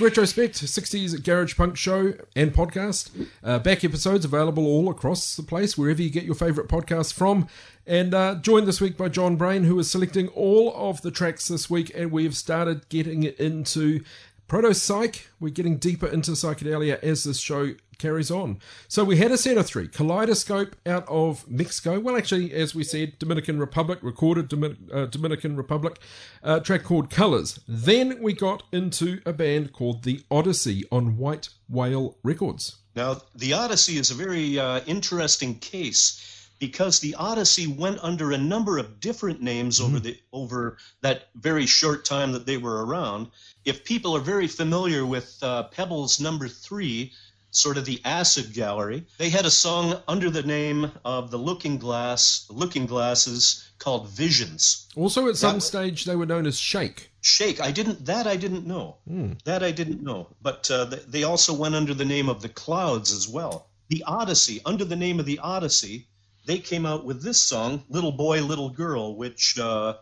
Retrospect, 0.00 0.54
60s 0.54 1.22
Garage 1.24 1.56
Punk 1.56 1.76
show 1.76 2.14
and 2.36 2.52
podcast. 2.52 3.10
Uh, 3.42 3.58
back 3.58 3.84
episodes 3.84 4.24
available 4.24 4.66
all 4.66 4.90
across 4.90 5.36
the 5.36 5.42
place, 5.42 5.76
wherever 5.76 6.02
you 6.02 6.10
get 6.10 6.24
your 6.24 6.34
favourite 6.34 6.68
podcasts 6.68 7.12
from. 7.12 7.48
And 7.86 8.12
uh, 8.12 8.36
joined 8.36 8.66
this 8.66 8.80
week 8.80 8.96
by 8.96 9.08
John 9.08 9.36
Brain, 9.36 9.64
who 9.64 9.78
is 9.78 9.90
selecting 9.90 10.28
all 10.28 10.74
of 10.74 11.02
the 11.02 11.10
tracks 11.10 11.48
this 11.48 11.70
week. 11.70 11.90
And 11.94 12.12
we've 12.12 12.36
started 12.36 12.88
getting 12.88 13.22
into 13.24 14.04
proto 14.48 14.74
psych. 14.74 15.28
We're 15.38 15.50
getting 15.50 15.76
deeper 15.76 16.06
into 16.06 16.32
psychedelia 16.32 17.00
as 17.02 17.24
this 17.24 17.38
show 17.38 17.74
carries 17.98 18.30
on. 18.30 18.58
So 18.86 19.04
we 19.04 19.16
had 19.16 19.30
a 19.30 19.36
set 19.36 19.58
of 19.58 19.66
three 19.66 19.88
Kaleidoscope 19.88 20.76
out 20.86 21.06
of 21.08 21.48
Mexico. 21.48 22.00
Well, 22.00 22.16
actually, 22.16 22.52
as 22.52 22.74
we 22.74 22.82
said, 22.82 23.18
Dominican 23.18 23.58
Republic, 23.58 23.98
recorded 24.02 24.48
Domin- 24.48 24.92
uh, 24.92 25.06
Dominican 25.06 25.56
Republic, 25.56 25.98
uh, 26.42 26.60
track 26.60 26.84
called 26.84 27.10
Colors. 27.10 27.60
Then 27.68 28.22
we 28.22 28.32
got 28.32 28.62
into 28.72 29.20
a 29.26 29.32
band 29.32 29.72
called 29.72 30.04
The 30.04 30.22
Odyssey 30.30 30.84
on 30.90 31.18
White 31.18 31.50
Whale 31.68 32.16
Records. 32.22 32.76
Now, 32.96 33.20
the 33.34 33.52
Odyssey 33.52 33.96
is 33.98 34.10
a 34.10 34.14
very 34.14 34.58
uh, 34.58 34.80
interesting 34.86 35.58
case 35.58 36.24
because 36.58 37.00
the 37.00 37.14
Odyssey 37.14 37.66
went 37.66 38.02
under 38.02 38.32
a 38.32 38.38
number 38.38 38.78
of 38.78 39.00
different 39.00 39.40
names 39.40 39.80
over 39.80 40.00
the 40.00 40.18
over 40.32 40.76
that 41.02 41.28
very 41.34 41.66
short 41.66 42.04
time 42.04 42.32
that 42.32 42.46
they 42.46 42.56
were 42.56 42.84
around. 42.84 43.28
If 43.64 43.84
people 43.84 44.16
are 44.16 44.20
very 44.20 44.46
familiar 44.46 45.04
with 45.04 45.38
uh, 45.42 45.64
Pebbles 45.64 46.20
number 46.20 46.48
three, 46.48 47.12
sort 47.50 47.76
of 47.76 47.84
the 47.84 48.00
acid 48.04 48.52
gallery, 48.52 49.06
they 49.18 49.30
had 49.30 49.46
a 49.46 49.50
song 49.50 50.00
under 50.06 50.30
the 50.30 50.42
name 50.42 50.92
of 51.04 51.30
the 51.30 51.38
Looking 51.38 51.78
Glass, 51.78 52.46
Looking 52.50 52.86
Glasses 52.86 53.70
called 53.78 54.08
Visions. 54.08 54.86
Also, 54.96 55.28
at 55.28 55.36
some 55.36 55.60
stage, 55.60 56.04
they 56.04 56.16
were 56.16 56.26
known 56.26 56.46
as 56.46 56.58
Shake. 56.58 57.10
Shake. 57.20 57.60
I 57.60 57.70
didn't. 57.70 58.06
That 58.06 58.26
I 58.26 58.36
didn't 58.36 58.66
know. 58.66 58.98
That 59.44 59.62
I 59.62 59.70
didn't 59.70 60.02
know. 60.02 60.28
But 60.40 60.70
uh, 60.70 60.84
they 61.06 61.24
also 61.24 61.52
went 61.52 61.74
under 61.74 61.94
the 61.94 62.04
name 62.04 62.28
of 62.28 62.42
the 62.42 62.48
Clouds 62.48 63.12
as 63.12 63.28
well. 63.28 63.68
The 63.88 64.04
Odyssey, 64.06 64.60
under 64.64 64.84
the 64.84 64.96
name 64.96 65.18
of 65.18 65.26
the 65.26 65.38
Odyssey, 65.38 66.06
they 66.46 66.58
came 66.58 66.86
out 66.86 67.04
with 67.04 67.22
this 67.22 67.40
song, 67.40 67.84
"Little 67.88 68.12
Boy, 68.12 68.42
Little 68.42 68.70
Girl," 68.70 69.16
which 69.16 69.58
uh, 69.58 69.94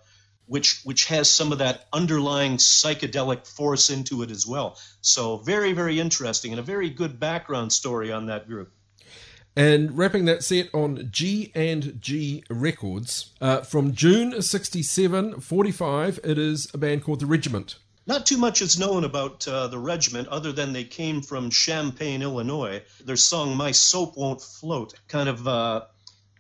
which 0.47 0.81
which 0.85 1.07
has 1.07 1.31
some 1.31 1.53
of 1.53 1.59
that 1.59 1.87
underlying 1.93 2.57
psychedelic 2.57 3.47
force 3.47 3.91
into 3.91 4.23
it 4.23 4.31
as 4.31 4.47
well. 4.47 4.79
So 5.01 5.39
very 5.39 5.73
very 5.73 6.01
interesting 6.01 6.53
and 6.53 6.61
a 6.61 6.63
very 6.63 6.91
good 6.91 7.21
background 7.21 7.73
story 7.73 8.13
on 8.13 8.27
that 8.27 8.47
group. 8.47 8.73
And 9.59 9.97
wrapping 9.97 10.27
that 10.27 10.45
set 10.45 10.69
on 10.75 11.09
G 11.11 11.51
and 11.55 11.99
G 11.99 12.45
Records 12.51 13.33
uh, 13.41 13.63
from 13.63 13.95
June 13.95 14.43
67 14.43 15.41
45, 15.41 16.21
it 16.23 16.39
is 16.39 16.69
a 16.75 16.79
band 16.79 17.03
called 17.03 17.21
The 17.21 17.27
Regiment. 17.27 17.77
Not 18.07 18.27
too 18.27 18.37
much 18.37 18.63
is 18.63 18.79
known 18.79 19.03
about 19.03 19.49
uh, 19.49 19.67
the 19.67 19.79
regiment 19.79 20.29
other 20.29 20.53
than 20.53 20.73
they 20.73 20.85
came 20.85 21.23
from 21.23 21.51
Champaign, 21.51 22.23
Illinois. 22.23 22.83
Their 23.05 23.17
song 23.17 23.57
"My 23.57 23.73
Soap 23.73 24.17
Won't 24.17 24.43
Float" 24.43 24.95
kind 25.09 25.29
of 25.29 25.49
uh, 25.49 25.87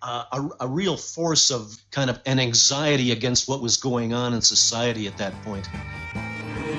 uh, 0.02 0.24
a, 0.32 0.64
a 0.64 0.68
real 0.68 0.96
force 0.96 1.50
of 1.50 1.76
kind 1.90 2.10
of 2.10 2.20
an 2.26 2.38
anxiety 2.38 3.12
against 3.12 3.48
what 3.48 3.60
was 3.62 3.76
going 3.76 4.12
on 4.12 4.34
in 4.34 4.40
society 4.40 5.06
at 5.06 5.16
that 5.18 5.32
point. 5.42 5.68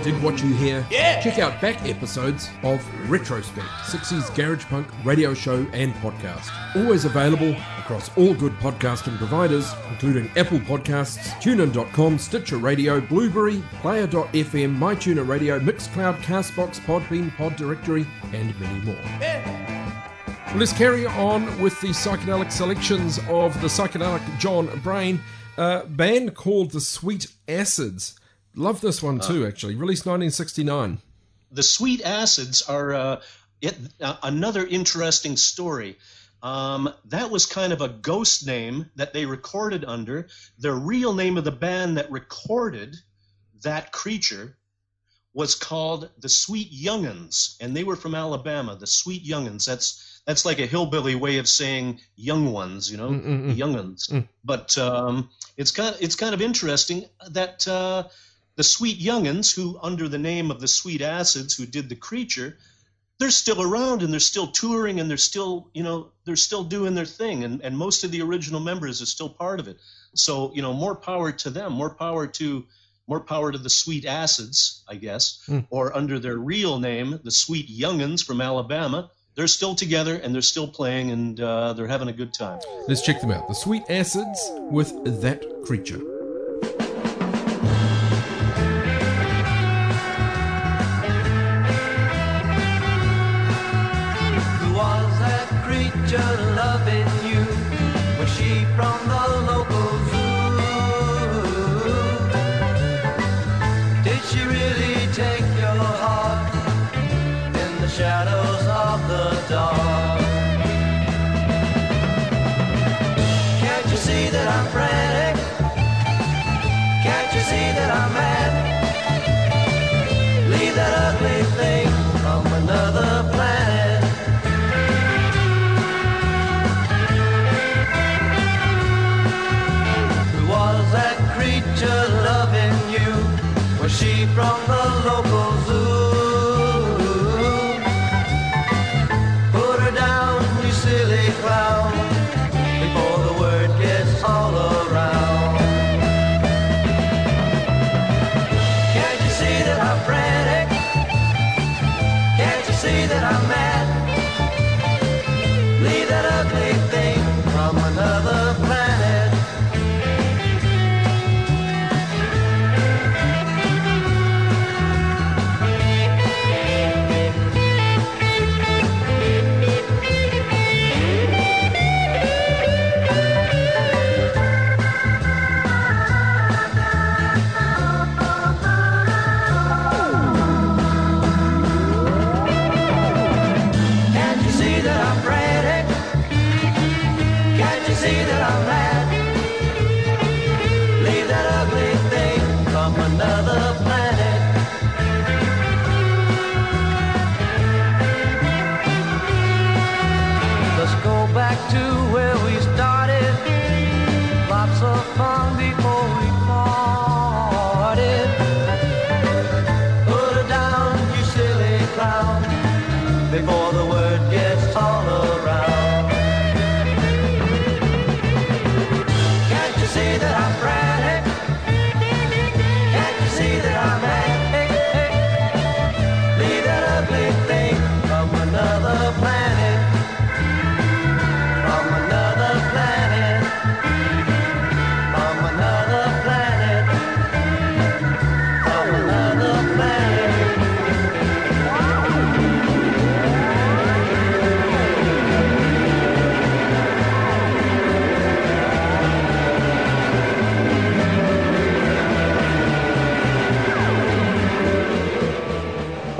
Did 0.03 0.21
what 0.21 0.41
you 0.41 0.53
hear? 0.53 0.85
Yeah! 0.91 1.19
Check 1.21 1.39
out 1.39 1.59
back 1.59 1.83
episodes 1.85 2.49
of 2.63 2.81
Retrospect, 3.09 3.67
60s 3.85 4.33
Garage 4.35 4.63
Punk 4.65 4.87
radio 5.03 5.33
show 5.33 5.65
and 5.73 5.93
podcast. 5.95 6.49
Always 6.75 7.05
available 7.05 7.55
across 7.79 8.15
all 8.17 8.33
good 8.33 8.53
podcasting 8.59 9.17
providers, 9.17 9.73
including 9.89 10.29
Apple 10.37 10.59
Podcasts, 10.59 11.29
TuneIn.com, 11.41 12.19
Stitcher 12.19 12.57
Radio, 12.57 13.01
Blubrry, 13.01 13.63
Player.fm, 13.81 14.77
MyTuner 14.77 15.27
Radio, 15.27 15.59
Mixcloud, 15.59 16.17
Castbox, 16.19 16.79
Podbean, 16.81 17.35
Pod 17.35 17.55
Directory, 17.55 18.05
and 18.33 18.57
many 18.59 18.79
more. 18.85 19.86
Well, 20.47 20.59
let's 20.59 20.71
carry 20.71 21.05
on 21.05 21.59
with 21.61 21.79
the 21.81 21.89
psychedelic 21.89 22.53
selections 22.53 23.19
of 23.27 23.59
the 23.61 23.67
psychedelic 23.67 24.39
John 24.39 24.67
Brain, 24.79 25.21
uh, 25.57 25.83
band 25.83 26.35
called 26.35 26.71
the 26.71 26.79
Sweet 26.79 27.27
Acids. 27.49 28.17
Love 28.55 28.79
this 28.79 29.03
one 29.03 29.19
too, 29.19 29.45
actually. 29.45 29.75
Released 29.75 30.05
1969. 30.05 30.99
The 31.51 31.63
Sweet 31.63 32.01
Acids 32.01 32.61
are 32.61 32.93
uh, 32.93 33.21
it, 33.61 33.77
uh, 33.99 34.15
another 34.23 34.65
interesting 34.65 35.35
story. 35.35 35.97
Um, 36.41 36.93
that 37.05 37.29
was 37.29 37.45
kind 37.45 37.73
of 37.73 37.81
a 37.81 37.89
ghost 37.89 38.47
name 38.47 38.89
that 38.95 39.11
they 39.11 39.25
recorded 39.25 39.83
under. 39.83 40.27
The 40.59 40.71
real 40.71 41.13
name 41.13 41.37
of 41.37 41.43
the 41.43 41.51
band 41.51 41.97
that 41.97 42.09
recorded 42.09 42.95
that 43.63 43.91
creature 43.91 44.55
was 45.33 45.55
called 45.55 46.09
the 46.17 46.29
Sweet 46.29 46.71
Young'uns, 46.71 47.57
and 47.59 47.75
they 47.75 47.83
were 47.83 47.97
from 47.97 48.15
Alabama. 48.15 48.77
The 48.77 48.87
Sweet 48.87 49.23
Young'uns. 49.23 49.65
That's 49.65 50.06
that's 50.27 50.43
like 50.43 50.59
a 50.59 50.67
hillbilly 50.67 51.15
way 51.15 51.37
of 51.37 51.47
saying 51.47 52.01
young 52.17 52.51
ones, 52.51 52.91
you 52.91 52.97
know, 52.97 53.09
Mm-mm-mm. 53.09 53.55
young'uns. 53.55 54.07
Mm. 54.07 54.27
But 54.43 54.77
um, 54.77 55.29
it's 55.55 55.71
kind 55.71 55.95
of, 55.95 56.01
it's 56.01 56.15
kind 56.15 56.33
of 56.35 56.41
interesting 56.41 57.05
that 57.29 57.65
uh, 57.65 58.03
the 58.57 58.63
Sweet 58.63 58.99
Youngins, 58.99 59.55
who 59.55 59.79
under 59.81 60.09
the 60.09 60.17
name 60.17 60.51
of 60.51 60.59
the 60.59 60.67
Sweet 60.67 61.01
Acids, 61.01 61.55
who 61.55 61.65
did 61.65 61.87
the 61.87 61.95
creature, 61.95 62.57
they're 63.19 63.31
still 63.31 63.61
around 63.61 64.03
and 64.03 64.11
they're 64.11 64.19
still 64.19 64.47
touring 64.47 64.99
and 64.99 65.09
they're 65.09 65.15
still, 65.15 65.69
you 65.73 65.81
know, 65.81 66.11
they're 66.25 66.35
still 66.35 66.65
doing 66.65 66.93
their 66.93 67.05
thing. 67.05 67.45
And, 67.45 67.61
and 67.61 67.77
most 67.77 68.03
of 68.03 68.11
the 68.11 68.21
original 68.21 68.59
members 68.59 69.01
are 69.01 69.07
still 69.07 69.29
part 69.29 69.61
of 69.61 69.69
it. 69.69 69.77
So, 70.13 70.51
you 70.53 70.61
know, 70.61 70.73
more 70.73 70.95
power 70.95 71.31
to 71.31 71.49
them, 71.49 71.71
more 71.71 71.95
power 71.95 72.27
to 72.27 72.65
more 73.07 73.21
power 73.21 73.53
to 73.53 73.57
the 73.57 73.69
Sweet 73.69 74.05
Acids, 74.05 74.83
I 74.89 74.95
guess, 74.95 75.41
mm. 75.47 75.65
or 75.69 75.95
under 75.95 76.19
their 76.19 76.35
real 76.35 76.79
name, 76.79 77.17
the 77.23 77.31
Sweet 77.31 77.69
Youngins 77.69 78.25
from 78.25 78.41
Alabama. 78.41 79.09
They're 79.37 79.45
still 79.45 79.75
together 79.75 80.15
and 80.15 80.33
they're 80.33 80.41
still 80.41 80.67
playing 80.67 81.11
and 81.11 81.39
uh, 81.39 81.73
they're 81.73 81.85
having 81.85 82.07
a 82.07 82.13
good 82.13 82.33
time. 82.33 82.59
Let's 82.87 83.03
check 83.03 83.21
them 83.21 83.29
out. 83.29 83.47
The 83.47 83.53
Sweet 83.53 83.83
Acids 83.87 84.39
with 84.71 85.21
That 85.21 85.45
Creature. 85.63 86.16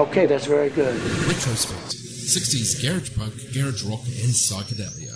Okay, 0.07 0.25
that's 0.25 0.45
very 0.45 0.69
good. 0.69 0.95
Retrospect 1.27 1.93
60s 1.93 2.81
garage 2.81 3.13
punk, 3.17 3.33
garage 3.53 3.83
rock, 3.83 3.99
and 4.05 4.31
psychedelia. 4.31 5.15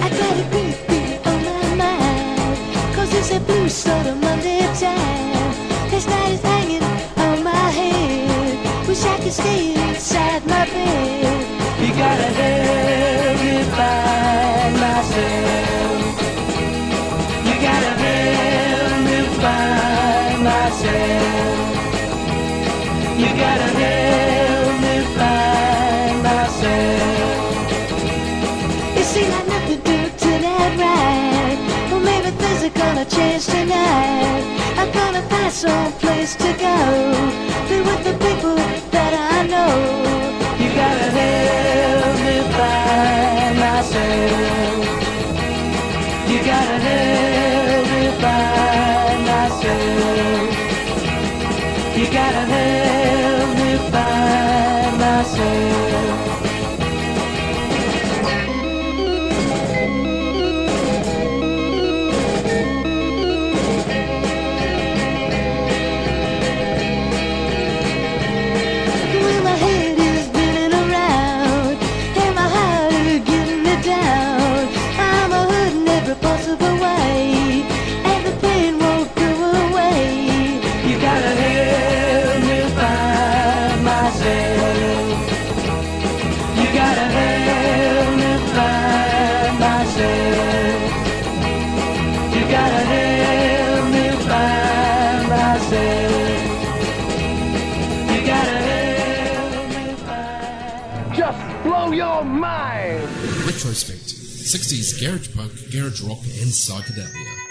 I 0.00 0.08
got 0.08 0.38
a 0.38 0.50
green 0.50 0.72
feeling 0.72 1.20
on 1.26 1.44
my 1.44 1.74
mind. 1.74 2.94
Cause 2.96 3.12
it's 3.14 3.32
a 3.32 3.40
blue 3.40 3.68
sort 3.68 4.06
of 4.06 4.16
Monday 4.18 4.60
time. 4.80 5.90
This 5.90 6.06
night 6.06 6.32
is 6.32 6.40
hanging 6.40 6.82
on 7.18 7.44
my 7.44 7.70
head. 7.70 8.88
Wish 8.88 9.04
I 9.04 9.18
could 9.20 9.32
stay 9.32 9.90
inside 9.90 10.46
my 10.46 10.64
bed. 10.64 11.21
Gonna 35.60 35.92
place 36.00 36.34
to 36.36 36.50
go. 36.54 36.76
Be 37.68 37.80
with 37.88 38.02
the 38.04 38.14
people 38.24 38.56
that 38.90 39.12
I 39.34 39.46
know. 39.52 39.74
You 40.60 40.68
gotta 40.80 41.08
help 41.18 42.16
me 42.26 42.36
find 42.56 43.54
myself. 43.66 44.84
You 46.30 46.38
gotta 46.52 46.78
help 46.88 47.86
me 47.92 48.02
find 48.20 48.51
60s 104.52 105.00
garage 105.00 105.34
punk, 105.34 105.50
garage 105.72 106.02
rock, 106.02 106.20
and 106.42 106.52
psychedelia. 106.52 107.41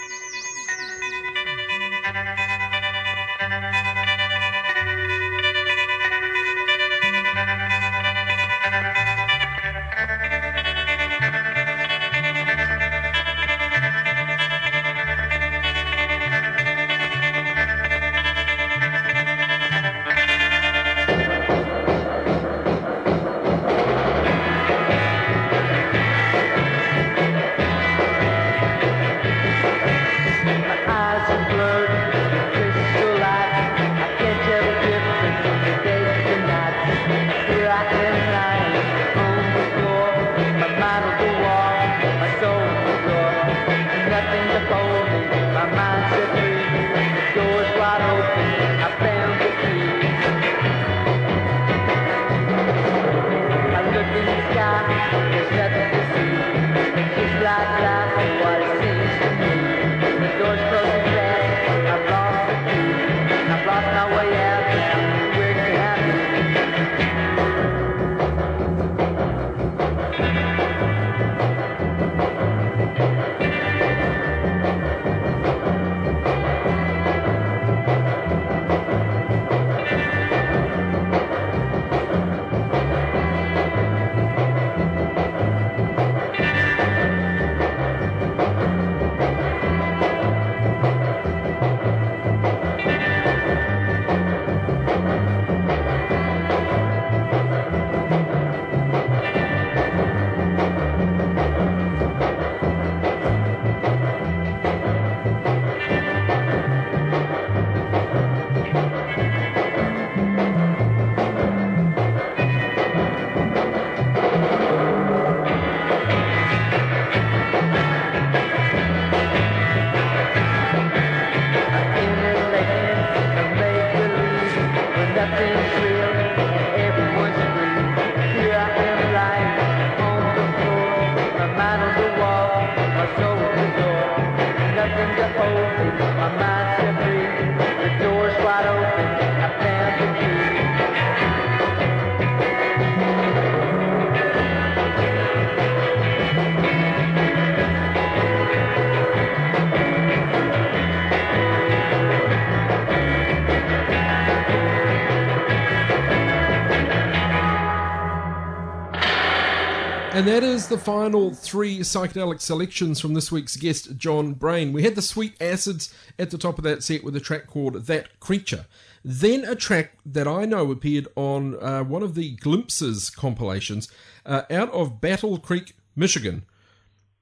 And 160.22 160.30
that 160.30 160.44
is 160.44 160.68
the 160.68 160.78
final 160.78 161.34
three 161.34 161.80
psychedelic 161.80 162.40
selections 162.40 163.00
from 163.00 163.14
this 163.14 163.32
week's 163.32 163.56
guest, 163.56 163.96
John 163.96 164.34
Brain. 164.34 164.72
We 164.72 164.84
had 164.84 164.94
the 164.94 165.02
Sweet 165.02 165.34
Acids 165.42 165.92
at 166.16 166.30
the 166.30 166.38
top 166.38 166.58
of 166.58 166.64
that 166.64 166.84
set 166.84 167.02
with 167.02 167.16
a 167.16 167.20
track 167.20 167.48
called 167.48 167.86
That 167.86 168.20
Creature. 168.20 168.66
Then 169.04 169.44
a 169.44 169.56
track 169.56 169.94
that 170.06 170.28
I 170.28 170.44
know 170.44 170.70
appeared 170.70 171.08
on 171.16 171.60
uh, 171.60 171.82
one 171.82 172.04
of 172.04 172.14
the 172.14 172.36
Glimpses 172.36 173.10
compilations 173.10 173.88
uh, 174.24 174.42
out 174.48 174.70
of 174.70 175.00
Battle 175.00 175.38
Creek, 175.38 175.74
Michigan. 175.96 176.44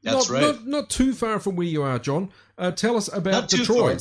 That's 0.02 0.28
not, 0.28 0.34
right. 0.34 0.42
Not, 0.42 0.66
not 0.66 0.90
too 0.90 1.14
far 1.14 1.40
from 1.40 1.56
where 1.56 1.66
you 1.66 1.82
are, 1.82 1.98
John. 1.98 2.28
Uh, 2.58 2.70
tell 2.70 2.98
us 2.98 3.10
about 3.10 3.48
the 3.48 3.56
too 3.56 3.64
far. 3.64 3.96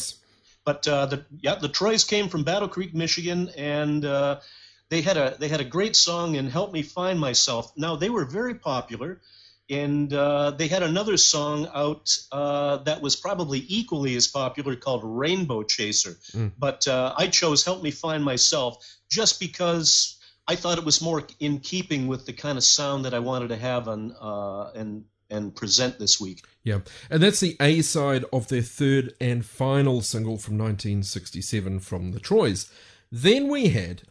But 0.65 0.85
uh, 0.89 1.05
the 1.05 1.25
yeah, 1.39 1.55
the 1.55 1.69
Troys 1.69 2.03
came 2.03 2.27
from 2.27 2.43
Battle 2.43 2.67
Creek, 2.67 2.93
Michigan, 2.93 3.47
and 3.55 4.03
uh, 4.03 4.41
they 4.89 5.01
had 5.01 5.17
a 5.17 5.35
they 5.39 5.47
had 5.47 5.61
a 5.61 5.65
great 5.65 5.95
song 5.95 6.35
and 6.35 6.49
help 6.49 6.73
me 6.73 6.81
find 6.81 7.19
myself. 7.19 7.71
Now 7.77 7.95
they 7.95 8.09
were 8.09 8.25
very 8.25 8.55
popular, 8.55 9.21
and 9.69 10.11
uh, 10.11 10.51
they 10.51 10.67
had 10.67 10.83
another 10.83 11.17
song 11.17 11.67
out 11.73 12.09
uh, 12.31 12.77
that 12.77 13.01
was 13.01 13.15
probably 13.15 13.63
equally 13.67 14.15
as 14.15 14.27
popular 14.27 14.75
called 14.75 15.01
Rainbow 15.03 15.63
Chaser. 15.63 16.17
Mm. 16.33 16.53
But 16.57 16.87
uh, 16.87 17.13
I 17.17 17.27
chose 17.27 17.63
Help 17.63 17.83
Me 17.83 17.91
Find 17.91 18.23
Myself 18.23 18.83
just 19.09 19.39
because 19.39 20.17
I 20.47 20.55
thought 20.55 20.79
it 20.79 20.85
was 20.85 21.01
more 21.01 21.23
in 21.39 21.59
keeping 21.59 22.07
with 22.07 22.25
the 22.25 22.33
kind 22.33 22.57
of 22.57 22.63
sound 22.63 23.05
that 23.05 23.13
I 23.13 23.19
wanted 23.19 23.49
to 23.49 23.57
have 23.57 23.87
on 23.87 24.15
uh, 24.19 24.71
and 24.75 25.05
and 25.29 25.55
present 25.55 25.99
this 25.99 26.19
week. 26.19 26.43
Yeah, 26.63 26.79
and 27.11 27.21
that's 27.21 27.39
the 27.39 27.55
A 27.61 27.83
side 27.83 28.25
of 28.33 28.47
their 28.47 28.63
third 28.63 29.13
and 29.21 29.45
final 29.45 30.01
single 30.01 30.37
from 30.37 30.57
1967 30.57 31.79
from 31.81 32.11
the 32.11 32.19
Troys. 32.19 32.71
Then 33.11 33.47
we 33.47 33.69
had 33.69 34.03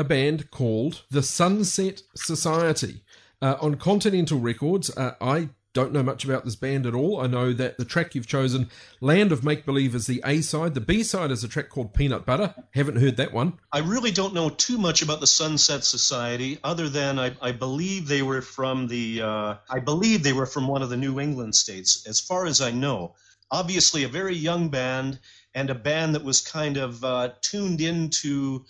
a 0.00 0.04
band 0.04 0.50
called 0.50 1.02
the 1.10 1.22
Sunset 1.22 2.02
Society 2.16 3.02
uh, 3.42 3.56
on 3.60 3.74
Continental 3.74 4.40
Records. 4.40 4.88
Uh, 4.96 5.12
I 5.20 5.50
don't 5.74 5.92
know 5.92 6.02
much 6.02 6.24
about 6.24 6.46
this 6.46 6.56
band 6.56 6.86
at 6.86 6.94
all. 6.94 7.20
I 7.20 7.26
know 7.26 7.52
that 7.52 7.76
the 7.76 7.84
track 7.84 8.14
you've 8.14 8.26
chosen, 8.26 8.70
Land 9.02 9.30
of 9.30 9.44
Make 9.44 9.66
Believe, 9.66 9.94
is 9.94 10.06
the 10.06 10.22
A 10.24 10.40
side. 10.40 10.72
The 10.72 10.80
B 10.80 11.02
side 11.02 11.30
is 11.30 11.44
a 11.44 11.48
track 11.48 11.68
called 11.68 11.92
Peanut 11.92 12.24
Butter. 12.24 12.54
Haven't 12.72 12.96
heard 12.96 13.18
that 13.18 13.34
one. 13.34 13.58
I 13.70 13.80
really 13.80 14.10
don't 14.10 14.32
know 14.32 14.48
too 14.48 14.78
much 14.78 15.02
about 15.02 15.20
the 15.20 15.26
Sunset 15.26 15.84
Society, 15.84 16.58
other 16.64 16.88
than 16.88 17.18
I, 17.18 17.36
I 17.42 17.52
believe 17.52 18.08
they 18.08 18.22
were 18.22 18.40
from 18.40 18.88
the 18.88 19.20
uh, 19.20 19.54
I 19.68 19.80
believe 19.80 20.22
they 20.22 20.32
were 20.32 20.46
from 20.46 20.66
one 20.66 20.80
of 20.80 20.88
the 20.88 20.96
New 20.96 21.20
England 21.20 21.54
states, 21.54 22.06
as 22.08 22.20
far 22.20 22.46
as 22.46 22.62
I 22.62 22.70
know. 22.70 23.16
Obviously, 23.50 24.04
a 24.04 24.08
very 24.08 24.34
young 24.34 24.70
band 24.70 25.18
and 25.54 25.68
a 25.68 25.74
band 25.74 26.14
that 26.14 26.24
was 26.24 26.40
kind 26.40 26.78
of 26.78 27.04
uh, 27.04 27.32
tuned 27.42 27.82
into 27.82 28.64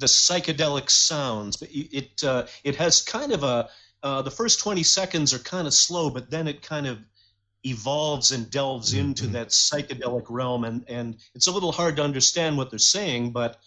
the 0.00 0.06
psychedelic 0.06 0.90
sounds. 0.90 1.56
But 1.56 1.70
it 1.70 1.88
it, 1.92 2.24
uh, 2.24 2.46
it 2.64 2.76
has 2.76 3.02
kind 3.02 3.32
of 3.32 3.44
a 3.44 3.68
uh, 4.02 4.22
the 4.22 4.30
first 4.30 4.60
twenty 4.60 4.82
seconds 4.82 5.32
are 5.34 5.38
kind 5.38 5.66
of 5.66 5.74
slow, 5.74 6.10
but 6.10 6.30
then 6.30 6.48
it 6.48 6.62
kind 6.62 6.86
of 6.86 6.98
evolves 7.62 8.32
and 8.32 8.50
delves 8.50 8.94
into 8.94 9.26
that 9.28 9.48
psychedelic 9.48 10.26
realm, 10.28 10.64
and 10.64 10.84
and 10.88 11.16
it's 11.34 11.46
a 11.46 11.52
little 11.52 11.72
hard 11.72 11.96
to 11.96 12.02
understand 12.02 12.56
what 12.56 12.70
they're 12.70 12.78
saying, 12.78 13.30
but 13.32 13.60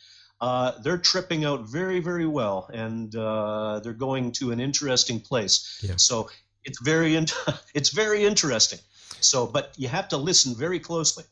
uh, 0.44 0.74
they're 0.82 0.98
tripping 0.98 1.46
out 1.46 1.70
very, 1.70 2.02
very 2.02 2.26
well, 2.26 2.70
and 2.74 3.16
uh, 3.16 3.80
they're 3.80 3.94
going 3.94 4.32
to 4.34 4.52
an 4.52 4.60
interesting 4.60 5.22
place. 5.22 5.80
Yeah. 5.82 5.94
So 5.96 6.30
it's 6.66 6.82
very, 6.82 7.16
in- 7.16 7.28
it's 7.74 7.92
very 7.92 8.26
interesting. 8.26 8.80
So, 9.22 9.48
but 9.48 9.74
you 9.78 9.88
have 9.88 10.10
to 10.10 10.18
listen 10.18 10.54
very 10.54 10.80
closely. 10.80 11.24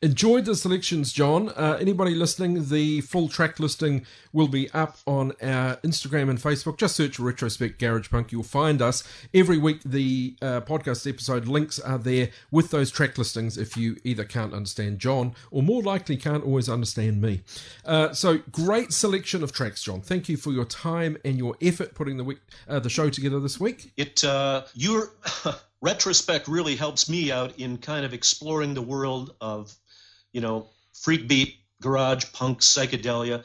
Enjoyed 0.00 0.46
the 0.46 0.56
selections, 0.56 1.12
John. 1.12 1.50
Uh, 1.50 1.78
anybody 1.80 2.14
listening, 2.14 2.68
the 2.68 3.02
full 3.02 3.28
track 3.28 3.60
listing 3.60 4.04
will 4.32 4.48
be 4.48 4.68
up 4.70 4.98
on 5.06 5.32
our 5.40 5.76
Instagram 5.76 6.28
and 6.28 6.40
Facebook. 6.40 6.76
Just 6.76 6.96
search 6.96 7.20
Retrospect 7.20 7.78
Garage 7.78 8.10
Punk. 8.10 8.32
You'll 8.32 8.42
find 8.42 8.82
us. 8.82 9.04
Every 9.32 9.58
week, 9.58 9.80
the 9.84 10.36
uh, 10.42 10.60
podcast 10.62 11.08
episode 11.08 11.46
links 11.46 11.78
are 11.78 11.98
there 11.98 12.30
with 12.50 12.70
those 12.70 12.90
track 12.90 13.16
listings 13.16 13.56
if 13.56 13.76
you 13.76 13.96
either 14.02 14.24
can't 14.24 14.52
understand 14.52 14.98
John 14.98 15.34
or 15.52 15.62
more 15.62 15.82
likely 15.82 16.16
can't 16.16 16.44
always 16.44 16.68
understand 16.68 17.20
me. 17.20 17.42
Uh, 17.84 18.12
so, 18.12 18.38
great 18.50 18.92
selection 18.92 19.44
of 19.44 19.52
tracks, 19.52 19.84
John. 19.84 20.00
Thank 20.00 20.28
you 20.28 20.36
for 20.36 20.50
your 20.50 20.64
time 20.64 21.16
and 21.24 21.38
your 21.38 21.56
effort 21.62 21.94
putting 21.94 22.16
the, 22.16 22.24
week, 22.24 22.38
uh, 22.68 22.80
the 22.80 22.90
show 22.90 23.08
together 23.08 23.38
this 23.38 23.60
week. 23.60 23.92
It 23.96 24.24
uh, 24.24 24.64
your 24.74 25.12
retrospect 25.82 26.48
really 26.48 26.76
helps 26.76 27.08
me 27.08 27.30
out 27.30 27.58
in 27.58 27.76
kind 27.76 28.06
of 28.06 28.14
exploring 28.14 28.72
the 28.72 28.80
world 28.80 29.34
of, 29.40 29.74
you 30.32 30.40
know, 30.40 30.68
freak 30.94 31.28
beat, 31.28 31.56
garage, 31.82 32.24
punk, 32.32 32.60
psychedelia. 32.60 33.44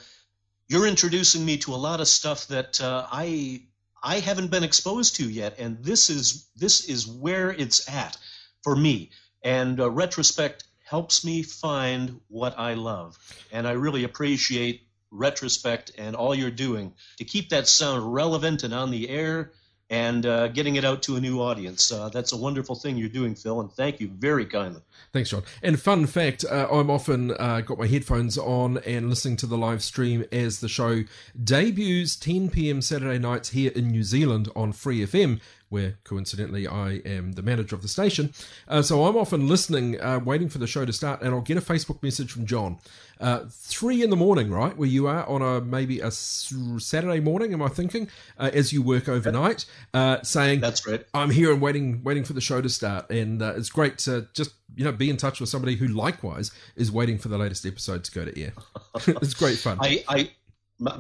You're 0.69 0.87
introducing 0.87 1.43
me 1.43 1.57
to 1.57 1.73
a 1.73 1.75
lot 1.75 1.99
of 1.99 2.07
stuff 2.07 2.47
that 2.47 2.79
uh, 2.79 3.07
I 3.11 3.63
I 4.01 4.19
haven't 4.19 4.51
been 4.51 4.63
exposed 4.63 5.15
to 5.15 5.27
yet, 5.27 5.55
and 5.57 5.83
this 5.83 6.09
is 6.09 6.47
this 6.55 6.87
is 6.87 7.07
where 7.07 7.49
it's 7.51 7.89
at 7.89 8.17
for 8.63 8.75
me. 8.75 9.09
And 9.43 9.79
uh, 9.79 9.89
retrospect 9.89 10.63
helps 10.85 11.25
me 11.25 11.41
find 11.41 12.21
what 12.27 12.57
I 12.59 12.75
love, 12.75 13.17
and 13.51 13.67
I 13.67 13.71
really 13.71 14.03
appreciate 14.03 14.83
retrospect 15.09 15.91
and 15.97 16.15
all 16.15 16.35
you're 16.35 16.51
doing 16.51 16.93
to 17.17 17.23
keep 17.23 17.49
that 17.49 17.67
sound 17.67 18.13
relevant 18.13 18.63
and 18.63 18.73
on 18.73 18.91
the 18.91 19.07
air 19.09 19.53
and 19.89 20.25
uh, 20.25 20.49
getting 20.49 20.75
it 20.75 20.83
out 20.83 21.01
to 21.03 21.15
a 21.15 21.21
new 21.21 21.41
audience. 21.41 21.91
Uh, 21.91 22.09
that's 22.09 22.33
a 22.33 22.37
wonderful 22.37 22.75
thing 22.75 22.97
you're 22.97 23.07
doing, 23.07 23.35
Phil, 23.35 23.61
and 23.61 23.71
thank 23.71 23.99
you 23.99 24.09
very 24.09 24.45
kindly. 24.45 24.81
Thanks, 25.13 25.29
John. 25.29 25.43
And 25.63 25.79
fun 25.79 26.05
fact, 26.07 26.43
uh, 26.43 26.67
I'm 26.69 26.89
often 26.89 27.31
uh, 27.31 27.61
got 27.61 27.77
my 27.77 27.87
headphones 27.87 28.37
on 28.37 28.79
and 28.79 29.09
listening 29.09 29.37
to 29.37 29.45
the 29.45 29.57
live 29.57 29.81
stream 29.81 30.25
as 30.31 30.59
the 30.59 30.67
show 30.67 31.03
debuts 31.41 32.15
10 32.17 32.49
p.m. 32.49 32.81
Saturday 32.81 33.19
nights 33.19 33.49
here 33.49 33.71
in 33.73 33.87
New 33.87 34.03
Zealand 34.03 34.49
on 34.55 34.73
Free 34.73 35.05
FM. 35.05 35.39
Where 35.69 35.97
coincidentally 36.03 36.67
I 36.67 37.01
am 37.05 37.33
the 37.33 37.41
manager 37.41 37.75
of 37.75 37.81
the 37.81 37.87
station. 37.87 38.33
Uh, 38.67 38.81
so 38.81 39.05
I'm 39.05 39.17
often 39.17 39.47
listening, 39.47 39.99
uh, 39.99 40.19
waiting 40.23 40.47
for 40.47 40.59
the 40.59 40.67
show 40.67 40.85
to 40.85 40.93
start, 40.93 41.21
and 41.21 41.33
I'll 41.33 41.41
get 41.41 41.57
a 41.57 41.61
Facebook 41.61 42.01
message 42.01 42.31
from 42.31 42.45
John. 42.45 42.77
Uh, 43.19 43.45
three 43.49 44.03
in 44.03 44.09
the 44.09 44.15
morning, 44.15 44.49
right, 44.49 44.77
where 44.77 44.87
you 44.87 45.07
are 45.07 45.27
on 45.27 45.41
a 45.41 45.59
maybe 45.59 45.99
a 45.99 46.11
Saturday 46.11 47.19
morning, 47.19 47.51
am 47.53 47.61
I 47.61 47.67
thinking, 47.67 48.09
uh, 48.37 48.51
as 48.53 48.71
you 48.71 48.81
work 48.81 49.09
overnight, 49.09 49.65
uh, 49.93 50.21
saying, 50.21 50.61
"That's 50.61 50.85
right, 50.87 51.05
I'm 51.13 51.31
here 51.31 51.51
and 51.51 51.61
waiting, 51.61 52.03
waiting 52.03 52.23
for 52.23 52.33
the 52.33 52.41
show 52.41 52.61
to 52.61 52.69
start." 52.69 53.09
And 53.09 53.41
uh, 53.41 53.53
it's 53.57 53.69
great 53.69 53.97
to 53.99 54.27
just 54.33 54.51
you 54.75 54.85
know 54.85 54.91
be 54.91 55.09
in 55.09 55.17
touch 55.17 55.39
with 55.39 55.49
somebody 55.49 55.75
who 55.75 55.87
likewise 55.87 56.51
is 56.75 56.91
waiting 56.91 57.17
for 57.17 57.27
the 57.27 57.37
latest 57.37 57.65
episode 57.65 58.03
to 58.03 58.11
go 58.11 58.25
to 58.25 58.41
air. 58.41 58.53
it's 59.07 59.33
great 59.33 59.57
fun. 59.57 59.79
I, 59.81 60.03
I 60.07 60.29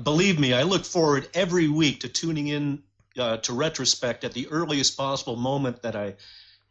believe 0.03 0.39
me, 0.39 0.53
I 0.53 0.63
look 0.63 0.85
forward 0.85 1.29
every 1.33 1.67
week 1.67 1.99
to 2.01 2.09
tuning 2.09 2.47
in 2.47 2.83
uh, 3.17 3.37
to 3.37 3.53
retrospect 3.53 4.23
at 4.23 4.33
the 4.33 4.47
earliest 4.49 4.97
possible 4.97 5.35
moment 5.35 5.81
that 5.83 5.95
I 5.95 6.15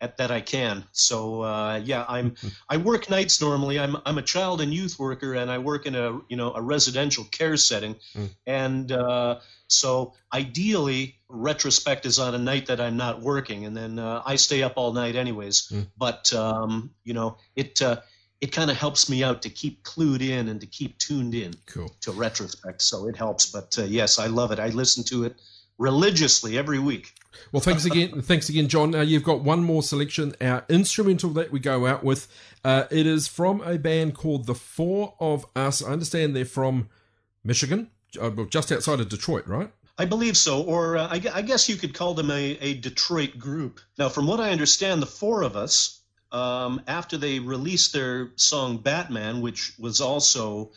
at, 0.00 0.18
that 0.18 0.30
I 0.30 0.42
can. 0.42 0.84
So 0.92 1.42
uh, 1.42 1.80
yeah, 1.82 2.04
I'm 2.08 2.34
I 2.68 2.76
work 2.76 3.08
nights 3.10 3.40
normally. 3.40 3.78
I'm 3.78 3.96
I'm 4.04 4.18
a 4.18 4.22
child 4.22 4.60
and 4.60 4.72
youth 4.72 4.98
worker, 4.98 5.34
and 5.34 5.50
I 5.50 5.58
work 5.58 5.86
in 5.86 5.94
a 5.94 6.20
you 6.28 6.36
know 6.36 6.52
a 6.54 6.60
residential 6.62 7.24
care 7.24 7.56
setting, 7.56 7.96
Mm. 8.14 8.28
and 8.46 8.92
uh, 8.92 9.40
so 9.68 10.14
ideally 10.32 11.16
retrospect 11.28 12.06
is 12.06 12.18
on 12.18 12.34
a 12.34 12.38
night 12.38 12.66
that 12.66 12.80
I'm 12.80 12.96
not 12.96 13.20
working, 13.22 13.64
and 13.66 13.76
then 13.76 13.98
uh, 13.98 14.22
I 14.24 14.36
stay 14.36 14.62
up 14.62 14.74
all 14.76 14.92
night 14.92 15.16
anyways. 15.16 15.68
Mm. 15.72 15.86
But 15.96 16.32
um, 16.34 16.90
you 17.04 17.14
know 17.14 17.38
it. 17.54 17.80
Uh, 17.80 18.00
it 18.38 18.52
kind 18.52 18.70
of 18.70 18.76
helps 18.76 19.08
me 19.08 19.24
out 19.24 19.40
to 19.42 19.48
keep 19.48 19.82
clued 19.82 20.20
in 20.20 20.48
and 20.48 20.60
to 20.60 20.66
keep 20.66 20.98
tuned 20.98 21.34
in 21.34 21.54
cool. 21.64 21.90
to 22.02 22.12
retrospect, 22.12 22.82
so 22.82 23.08
it 23.08 23.16
helps. 23.16 23.46
But 23.50 23.78
uh, 23.78 23.84
yes, 23.84 24.18
I 24.18 24.26
love 24.26 24.52
it. 24.52 24.58
I 24.58 24.68
listen 24.68 25.04
to 25.04 25.24
it 25.24 25.40
religiously 25.78 26.56
every 26.58 26.78
week. 26.78 27.14
Well, 27.52 27.60
thanks 27.60 27.84
again, 27.86 28.22
thanks 28.22 28.48
again, 28.48 28.68
John. 28.68 28.94
Uh, 28.94 29.02
you've 29.02 29.24
got 29.24 29.42
one 29.42 29.62
more 29.62 29.82
selection, 29.82 30.34
our 30.40 30.64
instrumental 30.68 31.30
that 31.30 31.52
we 31.52 31.60
go 31.60 31.86
out 31.86 32.04
with. 32.04 32.28
Uh, 32.64 32.84
it 32.90 33.06
is 33.06 33.28
from 33.28 33.60
a 33.62 33.78
band 33.78 34.14
called 34.14 34.46
The 34.46 34.54
Four 34.54 35.14
of 35.20 35.46
Us. 35.54 35.82
I 35.82 35.92
understand 35.92 36.34
they're 36.34 36.44
from 36.44 36.88
Michigan, 37.44 37.90
uh, 38.20 38.30
well, 38.34 38.46
just 38.46 38.72
outside 38.72 39.00
of 39.00 39.08
Detroit, 39.08 39.46
right? 39.46 39.70
I 39.98 40.04
believe 40.04 40.36
so, 40.36 40.62
or 40.62 40.98
uh, 40.98 41.06
I, 41.06 41.22
I 41.32 41.42
guess 41.42 41.68
you 41.68 41.76
could 41.76 41.94
call 41.94 42.14
them 42.14 42.30
a, 42.30 42.58
a 42.60 42.74
Detroit 42.74 43.38
group. 43.38 43.80
Now, 43.98 44.10
from 44.10 44.26
what 44.26 44.40
I 44.40 44.50
understand, 44.50 45.00
the 45.00 45.06
four 45.06 45.42
of 45.42 45.56
us, 45.56 46.00
um, 46.32 46.82
after 46.86 47.16
they 47.16 47.38
released 47.38 47.92
their 47.92 48.30
song 48.36 48.78
Batman, 48.78 49.40
which 49.40 49.72
was 49.78 50.00
also 50.02 50.72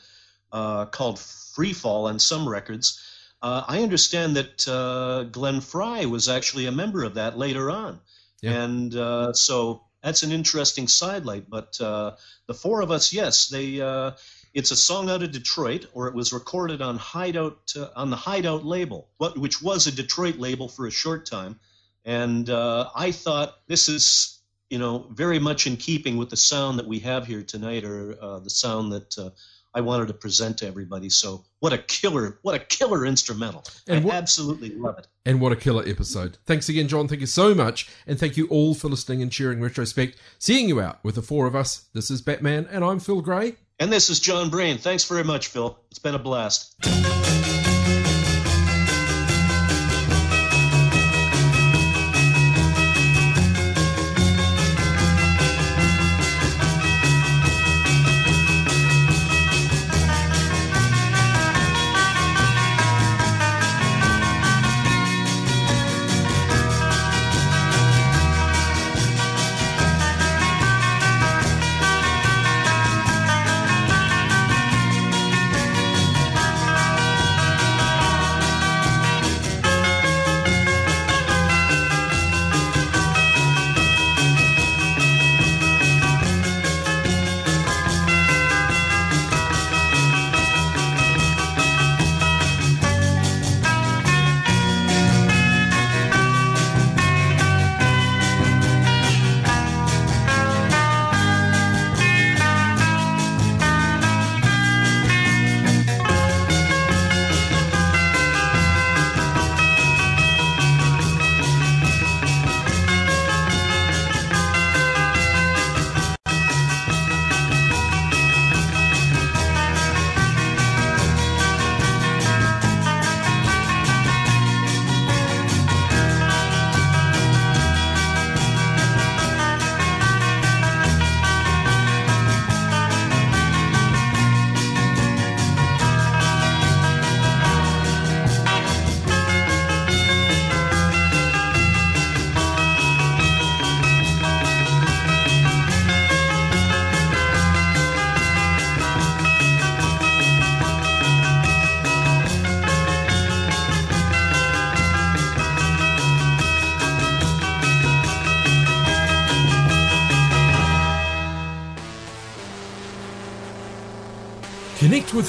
uh, 0.53 0.85
called 0.85 1.17
Freefall 1.17 2.07
on 2.07 2.19
some 2.19 2.47
records, 2.47 3.03
uh, 3.41 3.63
I 3.67 3.83
understand 3.83 4.35
that 4.35 4.67
uh, 4.67 5.23
Glenn 5.23 5.61
Frey 5.61 6.05
was 6.05 6.27
actually 6.29 6.65
a 6.65 6.71
member 6.71 7.03
of 7.03 7.15
that 7.15 7.37
later 7.37 7.69
on. 7.69 7.99
And 8.43 8.95
uh, 8.95 9.33
so 9.33 9.83
that's 10.01 10.23
an 10.23 10.31
interesting 10.31 10.87
sidelight. 10.87 11.49
But 11.49 11.79
uh, 11.81 12.15
the 12.47 12.53
four 12.53 12.81
of 12.81 12.91
us, 12.91 13.13
yes, 13.13 13.47
they. 13.47 13.81
Uh, 13.81 14.11
it's 14.51 14.71
a 14.71 14.75
song 14.75 15.11
out 15.11 15.21
of 15.21 15.31
Detroit, 15.31 15.85
or 15.93 16.07
it 16.07 16.15
was 16.15 16.33
recorded 16.33 16.81
on 16.81 16.97
Hideout 16.97 17.73
uh, 17.75 17.89
on 17.95 18.09
the 18.09 18.15
Hideout 18.15 18.65
label, 18.65 19.07
what, 19.17 19.37
which 19.37 19.61
was 19.61 19.85
a 19.85 19.91
Detroit 19.91 20.37
label 20.37 20.67
for 20.67 20.87
a 20.87 20.91
short 20.91 21.27
time. 21.27 21.59
And 22.03 22.49
uh, 22.49 22.89
I 22.95 23.11
thought 23.11 23.55
this 23.67 23.87
is, 23.87 24.39
you 24.69 24.79
know, 24.79 25.05
very 25.11 25.37
much 25.37 25.67
in 25.67 25.77
keeping 25.77 26.17
with 26.17 26.31
the 26.31 26.37
sound 26.37 26.79
that 26.79 26.87
we 26.87 26.99
have 26.99 27.27
here 27.27 27.43
tonight, 27.43 27.83
or 27.83 28.17
uh, 28.19 28.39
the 28.39 28.49
sound 28.49 28.91
that 28.93 29.17
uh, 29.19 29.29
I 29.73 29.81
wanted 29.81 30.07
to 30.07 30.13
present 30.13 30.57
to 30.59 30.67
everybody. 30.67 31.09
So 31.09 31.43
what 31.59 31.73
a 31.73 31.77
killer, 31.77 32.39
what 32.41 32.55
a 32.55 32.59
killer 32.59 33.05
instrumental! 33.05 33.63
And 33.87 34.01
I 34.01 34.05
what- 34.05 34.15
absolutely 34.15 34.71
love 34.75 34.97
it. 34.97 35.07
And 35.25 35.39
what 35.39 35.51
a 35.51 35.55
killer 35.55 35.83
episode. 35.87 36.37
Thanks 36.45 36.69
again, 36.69 36.87
John. 36.87 37.07
Thank 37.07 37.21
you 37.21 37.27
so 37.27 37.53
much. 37.53 37.87
And 38.07 38.19
thank 38.19 38.35
you 38.35 38.47
all 38.47 38.73
for 38.73 38.87
listening 38.89 39.21
and 39.21 39.31
cheering 39.31 39.61
Retrospect. 39.61 40.17
Seeing 40.39 40.67
you 40.67 40.81
out 40.81 41.03
with 41.03 41.15
the 41.15 41.21
four 41.21 41.45
of 41.45 41.55
us. 41.55 41.85
This 41.93 42.09
is 42.09 42.21
Batman, 42.21 42.67
and 42.71 42.83
I'm 42.83 42.99
Phil 42.99 43.21
Gray. 43.21 43.55
And 43.79 43.91
this 43.93 44.09
is 44.09 44.19
John 44.19 44.49
Brain. 44.49 44.77
Thanks 44.77 45.03
very 45.05 45.23
much, 45.23 45.47
Phil. 45.47 45.77
It's 45.91 45.99
been 45.99 46.15
a 46.15 46.19
blast. 46.19 46.75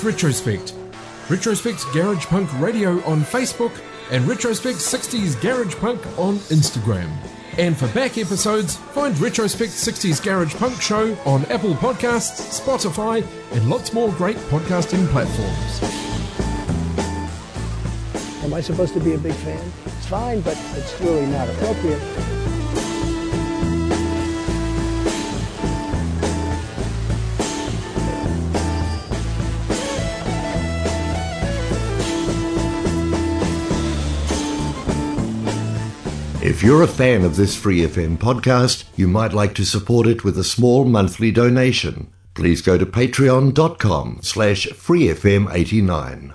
With 0.05 0.15
Retrospect. 0.15 0.75
Retrospect 1.29 1.85
Garage 1.93 2.27
Punk 2.27 2.49
Radio 2.61 3.03
on 3.05 3.23
Facebook 3.23 3.73
and 4.11 4.27
Retrospect 4.27 4.79
60s 4.79 5.41
Garage 5.41 5.75
Punk 5.77 6.01
on 6.19 6.37
Instagram. 6.49 7.11
And 7.59 7.77
for 7.77 7.89
back 7.89 8.17
episodes, 8.19 8.77
find 8.77 9.19
Retrospect 9.19 9.73
60s 9.73 10.23
Garage 10.23 10.55
Punk 10.55 10.81
Show 10.81 11.17
on 11.25 11.45
Apple 11.47 11.75
Podcasts, 11.75 12.61
Spotify, 12.61 13.27
and 13.53 13.69
lots 13.69 13.93
more 13.93 14.11
great 14.13 14.37
podcasting 14.37 15.07
platforms. 15.09 15.83
Am 18.45 18.55
I 18.55 18.61
supposed 18.61 18.95
to 18.95 19.01
be 19.01 19.15
a 19.15 19.19
big 19.19 19.35
fan? 19.35 19.73
It's 19.87 20.07
fine, 20.07 20.41
but 20.41 20.57
it's 20.77 21.01
really 21.01 21.27
not 21.27 21.49
appropriate. 21.49 22.01
If 36.43 36.63
you're 36.63 36.83
a 36.83 36.89
fan 36.89 37.23
of 37.23 37.37
this 37.37 37.55
Free 37.55 37.81
FM 37.81 38.17
podcast, 38.17 38.85
you 38.97 39.07
might 39.07 39.35
like 39.35 39.55
to 39.57 39.65
support 39.67 40.07
it 40.07 40.25
with 40.25 40.39
a 40.39 40.45
small 40.45 40.87
monthly 40.87 41.31
donation. 41.31 42.11
Please 42.33 42.63
go 42.63 42.79
to 42.79 42.87
patreon.com 42.87 44.21
slash 44.23 44.67
freefm89. 44.69 46.35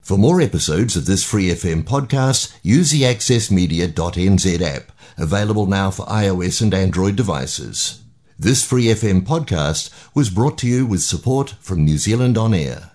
For 0.00 0.16
more 0.16 0.40
episodes 0.40 0.94
of 0.94 1.06
this 1.06 1.24
Free 1.24 1.48
FM 1.48 1.82
podcast, 1.82 2.56
use 2.62 2.92
the 2.92 3.02
accessmedia.nz 3.02 4.60
app, 4.60 4.92
available 5.18 5.66
now 5.66 5.90
for 5.90 6.06
iOS 6.06 6.62
and 6.62 6.72
Android 6.72 7.16
devices. 7.16 8.00
This 8.38 8.64
Free 8.64 8.86
FM 8.86 9.22
podcast 9.22 9.90
was 10.14 10.30
brought 10.30 10.56
to 10.58 10.68
you 10.68 10.86
with 10.86 11.02
support 11.02 11.56
from 11.60 11.84
New 11.84 11.98
Zealand 11.98 12.38
On 12.38 12.54
Air. 12.54 12.91